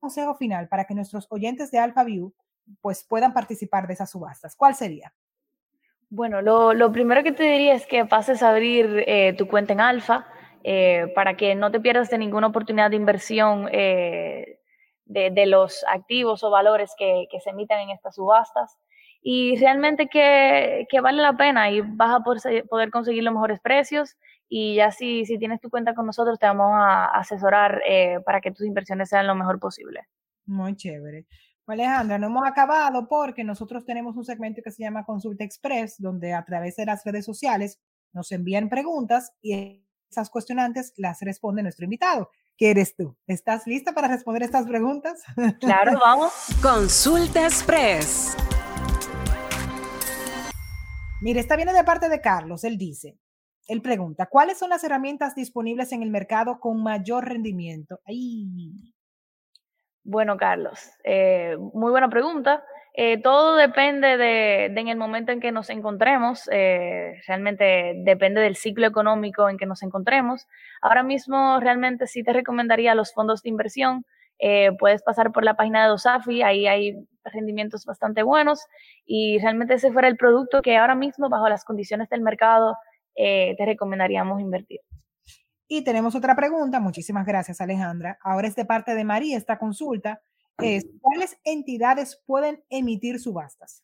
consejo 0.00 0.34
final 0.36 0.68
para 0.68 0.84
que 0.84 0.94
nuestros 0.94 1.26
oyentes 1.30 1.70
de 1.72 1.78
Alpha 1.78 2.04
View 2.04 2.32
pues 2.80 3.04
puedan 3.04 3.32
participar 3.32 3.86
de 3.86 3.94
esas 3.94 4.10
subastas. 4.10 4.56
¿Cuál 4.56 4.74
sería? 4.74 5.12
Bueno, 6.10 6.42
lo, 6.42 6.74
lo 6.74 6.92
primero 6.92 7.22
que 7.22 7.32
te 7.32 7.44
diría 7.44 7.74
es 7.74 7.86
que 7.86 8.04
pases 8.04 8.42
a 8.42 8.50
abrir 8.50 9.04
eh, 9.06 9.34
tu 9.36 9.48
cuenta 9.48 9.72
en 9.72 9.80
Alfa 9.80 10.26
eh, 10.64 11.10
para 11.14 11.36
que 11.36 11.54
no 11.54 11.70
te 11.70 11.80
pierdas 11.80 12.10
de 12.10 12.18
ninguna 12.18 12.46
oportunidad 12.46 12.90
de 12.90 12.96
inversión 12.96 13.68
eh, 13.72 14.60
de, 15.06 15.30
de, 15.30 15.46
los 15.46 15.84
activos 15.88 16.44
o 16.44 16.50
valores 16.50 16.92
que, 16.96 17.26
que, 17.30 17.40
se 17.40 17.50
emitan 17.50 17.80
en 17.80 17.90
estas 17.90 18.14
subastas. 18.14 18.78
Y 19.22 19.56
realmente 19.56 20.08
que, 20.08 20.86
que 20.88 21.00
vale 21.00 21.22
la 21.22 21.36
pena 21.36 21.70
y 21.70 21.80
vas 21.80 22.14
a 22.14 22.20
poder, 22.20 22.64
poder, 22.68 22.90
conseguir 22.90 23.24
los 23.24 23.34
mejores 23.34 23.60
precios. 23.60 24.16
Y 24.48 24.76
ya 24.76 24.90
si, 24.92 25.24
si 25.24 25.38
tienes 25.38 25.60
tu 25.60 25.70
cuenta 25.70 25.94
con 25.94 26.06
nosotros, 26.06 26.38
te 26.38 26.46
vamos 26.46 26.70
a 26.74 27.06
asesorar 27.06 27.82
eh, 27.86 28.18
para 28.24 28.40
que 28.40 28.52
tus 28.52 28.66
inversiones 28.66 29.08
sean 29.08 29.26
lo 29.26 29.34
mejor 29.34 29.58
posible. 29.58 30.06
Muy 30.46 30.76
chévere. 30.76 31.26
Alejandra, 31.66 32.18
no 32.18 32.26
hemos 32.26 32.46
acabado 32.46 33.06
porque 33.08 33.44
nosotros 33.44 33.84
tenemos 33.84 34.16
un 34.16 34.24
segmento 34.24 34.62
que 34.62 34.72
se 34.72 34.82
llama 34.82 35.04
Consulta 35.04 35.44
Express, 35.44 35.96
donde 35.98 36.32
a 36.32 36.44
través 36.44 36.76
de 36.76 36.86
las 36.86 37.04
redes 37.04 37.24
sociales 37.24 37.80
nos 38.12 38.32
envían 38.32 38.68
preguntas 38.68 39.32
y 39.40 39.84
esas 40.10 40.28
cuestionantes 40.28 40.92
las 40.96 41.20
responde 41.20 41.62
nuestro 41.62 41.84
invitado. 41.84 42.28
¿Qué 42.56 42.70
eres 42.70 42.94
tú? 42.96 43.16
¿Estás 43.26 43.66
lista 43.66 43.92
para 43.92 44.08
responder 44.08 44.42
estas 44.42 44.66
preguntas? 44.66 45.22
Claro, 45.60 45.98
vamos. 46.04 46.32
Consulta 46.60 47.44
Express. 47.44 48.36
Mire, 51.20 51.40
esta 51.40 51.56
viene 51.56 51.72
de 51.72 51.84
parte 51.84 52.08
de 52.08 52.20
Carlos. 52.20 52.64
Él 52.64 52.76
dice, 52.76 53.16
él 53.68 53.80
pregunta, 53.80 54.26
¿cuáles 54.26 54.58
son 54.58 54.70
las 54.70 54.82
herramientas 54.82 55.36
disponibles 55.36 55.92
en 55.92 56.02
el 56.02 56.10
mercado 56.10 56.58
con 56.58 56.82
mayor 56.82 57.26
rendimiento? 57.28 58.00
¡Ay! 58.04 58.91
Bueno, 60.04 60.36
Carlos, 60.36 60.80
eh, 61.04 61.56
muy 61.74 61.90
buena 61.90 62.08
pregunta. 62.10 62.64
eh, 62.94 63.22
todo 63.22 63.56
depende 63.56 64.16
de, 64.18 64.66
en 64.66 64.88
el 64.88 64.96
momento 64.98 65.32
en 65.32 65.40
que 65.40 65.52
nos 65.52 65.70
encontremos, 65.70 66.48
eh, 66.52 67.14
realmente 67.26 67.94
depende 68.04 68.40
del 68.42 68.56
ciclo 68.56 68.86
económico 68.86 69.48
en 69.48 69.56
que 69.58 69.64
nos 69.66 69.82
encontremos. 69.82 70.46
Ahora 70.82 71.02
mismo 71.02 71.58
realmente 71.60 72.06
sí 72.06 72.22
te 72.22 72.32
recomendaría 72.32 72.94
los 72.94 73.14
fondos 73.14 73.42
de 73.42 73.48
inversión. 73.50 74.04
Eh, 74.40 74.72
puedes 74.78 75.02
pasar 75.02 75.30
por 75.32 75.44
la 75.44 75.54
página 75.54 75.84
de 75.84 75.88
Dosafi, 75.90 76.42
ahí 76.42 76.66
hay 76.66 76.96
rendimientos 77.24 77.84
bastante 77.86 78.22
buenos 78.24 78.66
y 79.06 79.38
realmente 79.38 79.74
ese 79.74 79.92
fuera 79.92 80.08
el 80.08 80.16
producto 80.16 80.60
que 80.62 80.76
ahora 80.76 80.96
mismo 80.96 81.28
bajo 81.30 81.48
las 81.48 81.64
condiciones 81.64 82.08
del 82.10 82.22
mercado 82.22 82.74
te 83.14 83.56
recomendaríamos 83.64 84.40
invertir. 84.40 84.80
Y 85.74 85.84
tenemos 85.84 86.14
otra 86.14 86.36
pregunta, 86.36 86.80
muchísimas 86.80 87.24
gracias 87.24 87.62
Alejandra. 87.62 88.18
Ahora 88.20 88.46
es 88.46 88.54
de 88.54 88.66
parte 88.66 88.94
de 88.94 89.04
María 89.04 89.38
esta 89.38 89.58
consulta 89.58 90.20
es 90.58 90.86
cuáles 91.00 91.40
entidades 91.44 92.22
pueden 92.26 92.62
emitir 92.68 93.18
subastas. 93.18 93.82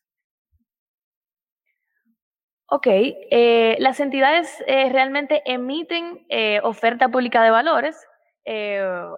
Ok, 2.67 2.85
eh, 2.85 3.75
las 3.79 3.99
entidades 3.99 4.55
eh, 4.67 4.89
realmente 4.89 5.41
emiten 5.45 6.27
eh, 6.29 6.59
oferta 6.61 7.09
pública 7.09 7.41
de 7.41 7.49
valores 7.49 7.97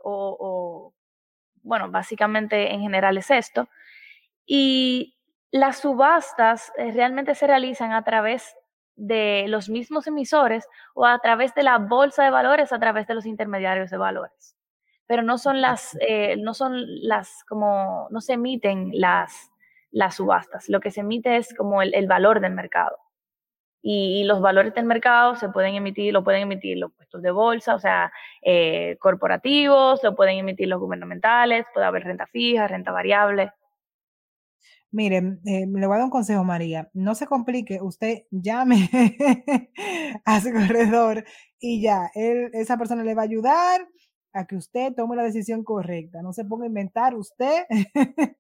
o, 0.06 0.94
bueno, 1.64 1.92
básicamente 1.92 2.72
en 2.72 2.80
general 2.80 3.18
es 3.18 3.32
esto. 3.32 3.68
Y 4.46 5.18
las 5.52 5.80
subastas 5.80 6.72
realmente 6.78 7.36
se 7.36 7.48
realizan 7.48 7.92
a 7.92 8.06
través 8.06 8.56
de 8.96 9.46
los 9.48 9.70
mismos 9.70 10.08
emisores 10.08 10.68
o 10.94 11.06
a 11.06 11.20
través 11.20 11.54
de 11.56 11.64
la 11.64 11.78
bolsa 11.78 12.24
de 12.24 12.30
valores, 12.30 12.72
a 12.72 12.80
través 12.80 13.08
de 13.08 13.16
los 13.16 13.26
intermediarios 13.26 13.90
de 13.90 13.98
valores 13.98 14.56
pero 15.12 15.24
no 15.24 15.38
son 15.38 15.60
las, 15.60 15.98
eh, 16.08 16.38
no 16.38 16.54
son 16.54 16.86
las, 17.06 17.44
como, 17.44 18.08
no 18.12 18.22
se 18.22 18.32
emiten 18.32 18.92
las, 18.94 19.52
las 19.92 20.16
subastas, 20.16 20.70
lo 20.70 20.80
que 20.80 20.90
se 20.90 21.02
emite 21.02 21.36
es 21.36 21.54
como 21.54 21.82
el, 21.82 22.08
valor 22.08 22.40
del 22.40 22.54
mercado. 22.54 22.98
Y, 23.82 24.24
los 24.24 24.40
valores 24.40 24.74
del 24.74 24.86
mercado 24.86 25.36
se 25.36 25.50
pueden 25.50 25.76
emitir, 25.76 26.14
lo 26.14 26.24
pueden 26.24 26.44
emitir 26.44 26.78
los 26.78 26.94
puestos 26.94 27.22
de 27.22 27.32
bolsa, 27.32 27.76
o 27.76 27.80
sea, 27.80 28.10
eh, 28.42 28.96
corporativos, 29.02 30.02
lo 30.02 30.16
pueden 30.16 30.38
emitir 30.38 30.70
los 30.70 30.80
gubernamentales, 30.80 31.66
puede 31.74 31.88
haber 31.88 32.06
renta 32.06 32.28
fija, 32.28 32.70
renta 32.70 32.94
variable. 32.94 33.52
Miren, 34.92 35.40
eh, 35.46 35.66
le 35.66 35.88
voy 35.88 35.96
a 35.96 36.00
dar 36.00 36.06
un 36.06 36.10
consejo, 36.10 36.44
María. 36.44 36.90
No 36.94 37.16
se 37.16 37.26
complique, 37.26 37.80
usted 37.82 38.24
llame 38.30 38.90
a 40.26 40.42
su 40.42 40.52
corredor 40.52 41.24
y 41.60 41.82
ya, 41.82 42.12
él, 42.14 42.50
esa 42.54 42.78
persona 42.78 43.04
le 43.04 43.16
va 43.16 43.22
a 43.22 43.26
ayudar 43.26 43.88
a 44.34 44.46
que 44.46 44.56
usted 44.58 44.94
tome 44.94 45.16
la 45.16 45.24
decisión 45.24 45.64
correcta. 45.64 46.22
No 46.22 46.34
se 46.34 46.44
ponga 46.44 46.66
a 46.66 46.68
inventar 46.68 47.16
usted 47.16 47.64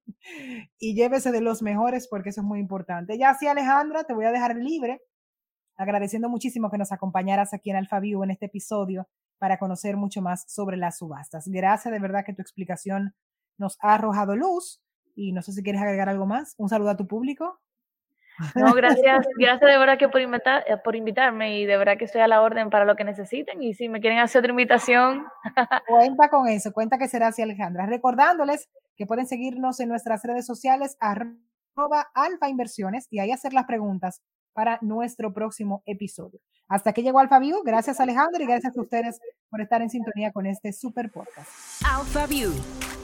y 0.79 0.93
llévese 0.95 1.31
de 1.31 1.41
los 1.41 1.61
mejores 1.61 2.07
porque 2.09 2.29
eso 2.29 2.41
es 2.41 2.47
muy 2.47 2.59
importante. 2.59 3.17
Ya 3.17 3.33
sí, 3.33 3.47
Alejandra, 3.47 4.03
te 4.03 4.13
voy 4.13 4.25
a 4.25 4.31
dejar 4.31 4.55
libre, 4.57 5.01
agradeciendo 5.77 6.29
muchísimo 6.29 6.69
que 6.69 6.77
nos 6.77 6.91
acompañaras 6.91 7.53
aquí 7.53 7.69
en 7.69 7.77
AlphaView 7.77 8.23
en 8.23 8.31
este 8.31 8.47
episodio 8.47 9.07
para 9.39 9.57
conocer 9.57 9.95
mucho 9.95 10.21
más 10.21 10.43
sobre 10.47 10.75
las 10.75 10.97
subastas. 10.97 11.47
Gracias 11.47 11.93
de 11.93 11.99
verdad 11.99 12.25
que 12.25 12.33
tu 12.33 12.41
explicación 12.41 13.15
nos 13.57 13.77
ha 13.81 13.93
arrojado 13.95 14.35
luz 14.35 14.81
y 15.15 15.31
no 15.31 15.41
sé 15.41 15.51
si 15.53 15.63
quieres 15.63 15.81
agregar 15.81 16.09
algo 16.09 16.25
más. 16.25 16.55
Un 16.57 16.69
saludo 16.69 16.89
a 16.89 16.97
tu 16.97 17.07
público. 17.07 17.59
No, 18.55 18.73
gracias, 18.75 19.27
gracias 19.37 19.71
de 19.71 19.77
verdad 19.77 19.97
que 19.97 20.09
por, 20.09 20.21
invitar, 20.21 20.63
eh, 20.67 20.77
por 20.83 20.95
invitarme 20.95 21.59
y 21.59 21.65
de 21.65 21.77
verdad 21.77 21.97
que 21.97 22.05
estoy 22.05 22.21
a 22.21 22.27
la 22.27 22.41
orden 22.41 22.69
para 22.69 22.85
lo 22.85 22.95
que 22.95 23.03
necesiten 23.03 23.61
y 23.61 23.73
si 23.73 23.89
me 23.89 23.99
quieren 24.01 24.19
hacer 24.19 24.39
otra 24.39 24.51
invitación. 24.51 25.25
Cuenta 25.87 26.29
con 26.29 26.47
eso, 26.47 26.71
cuenta 26.71 26.97
que 26.97 27.07
será 27.07 27.27
así 27.27 27.41
Alejandra. 27.41 27.85
Recordándoles 27.85 28.69
que 28.95 29.05
pueden 29.05 29.27
seguirnos 29.27 29.79
en 29.79 29.89
nuestras 29.89 30.23
redes 30.23 30.45
sociales 30.45 30.97
arroba 30.99 32.07
alfa 32.13 32.49
inversiones 32.49 33.07
y 33.09 33.19
ahí 33.19 33.31
hacer 33.31 33.53
las 33.53 33.65
preguntas 33.65 34.21
para 34.53 34.79
nuestro 34.81 35.33
próximo 35.33 35.81
episodio. 35.85 36.39
Hasta 36.67 36.93
que 36.93 37.03
llegó 37.03 37.19
Alfa 37.19 37.39
View, 37.39 37.63
gracias 37.63 37.99
Alejandra 37.99 38.43
y 38.43 38.47
gracias 38.47 38.77
a 38.77 38.81
ustedes 38.81 39.19
por 39.49 39.61
estar 39.61 39.81
en 39.81 39.89
sintonía 39.89 40.31
con 40.31 40.45
este 40.45 40.71
super 40.71 41.11
podcast. 41.11 41.49
Alfa 41.85 42.27
View, 42.27 42.53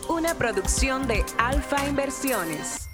una 0.10 0.34
producción 0.36 1.08
de 1.08 1.26
Alfa 1.38 1.86
Inversiones. 1.88 2.87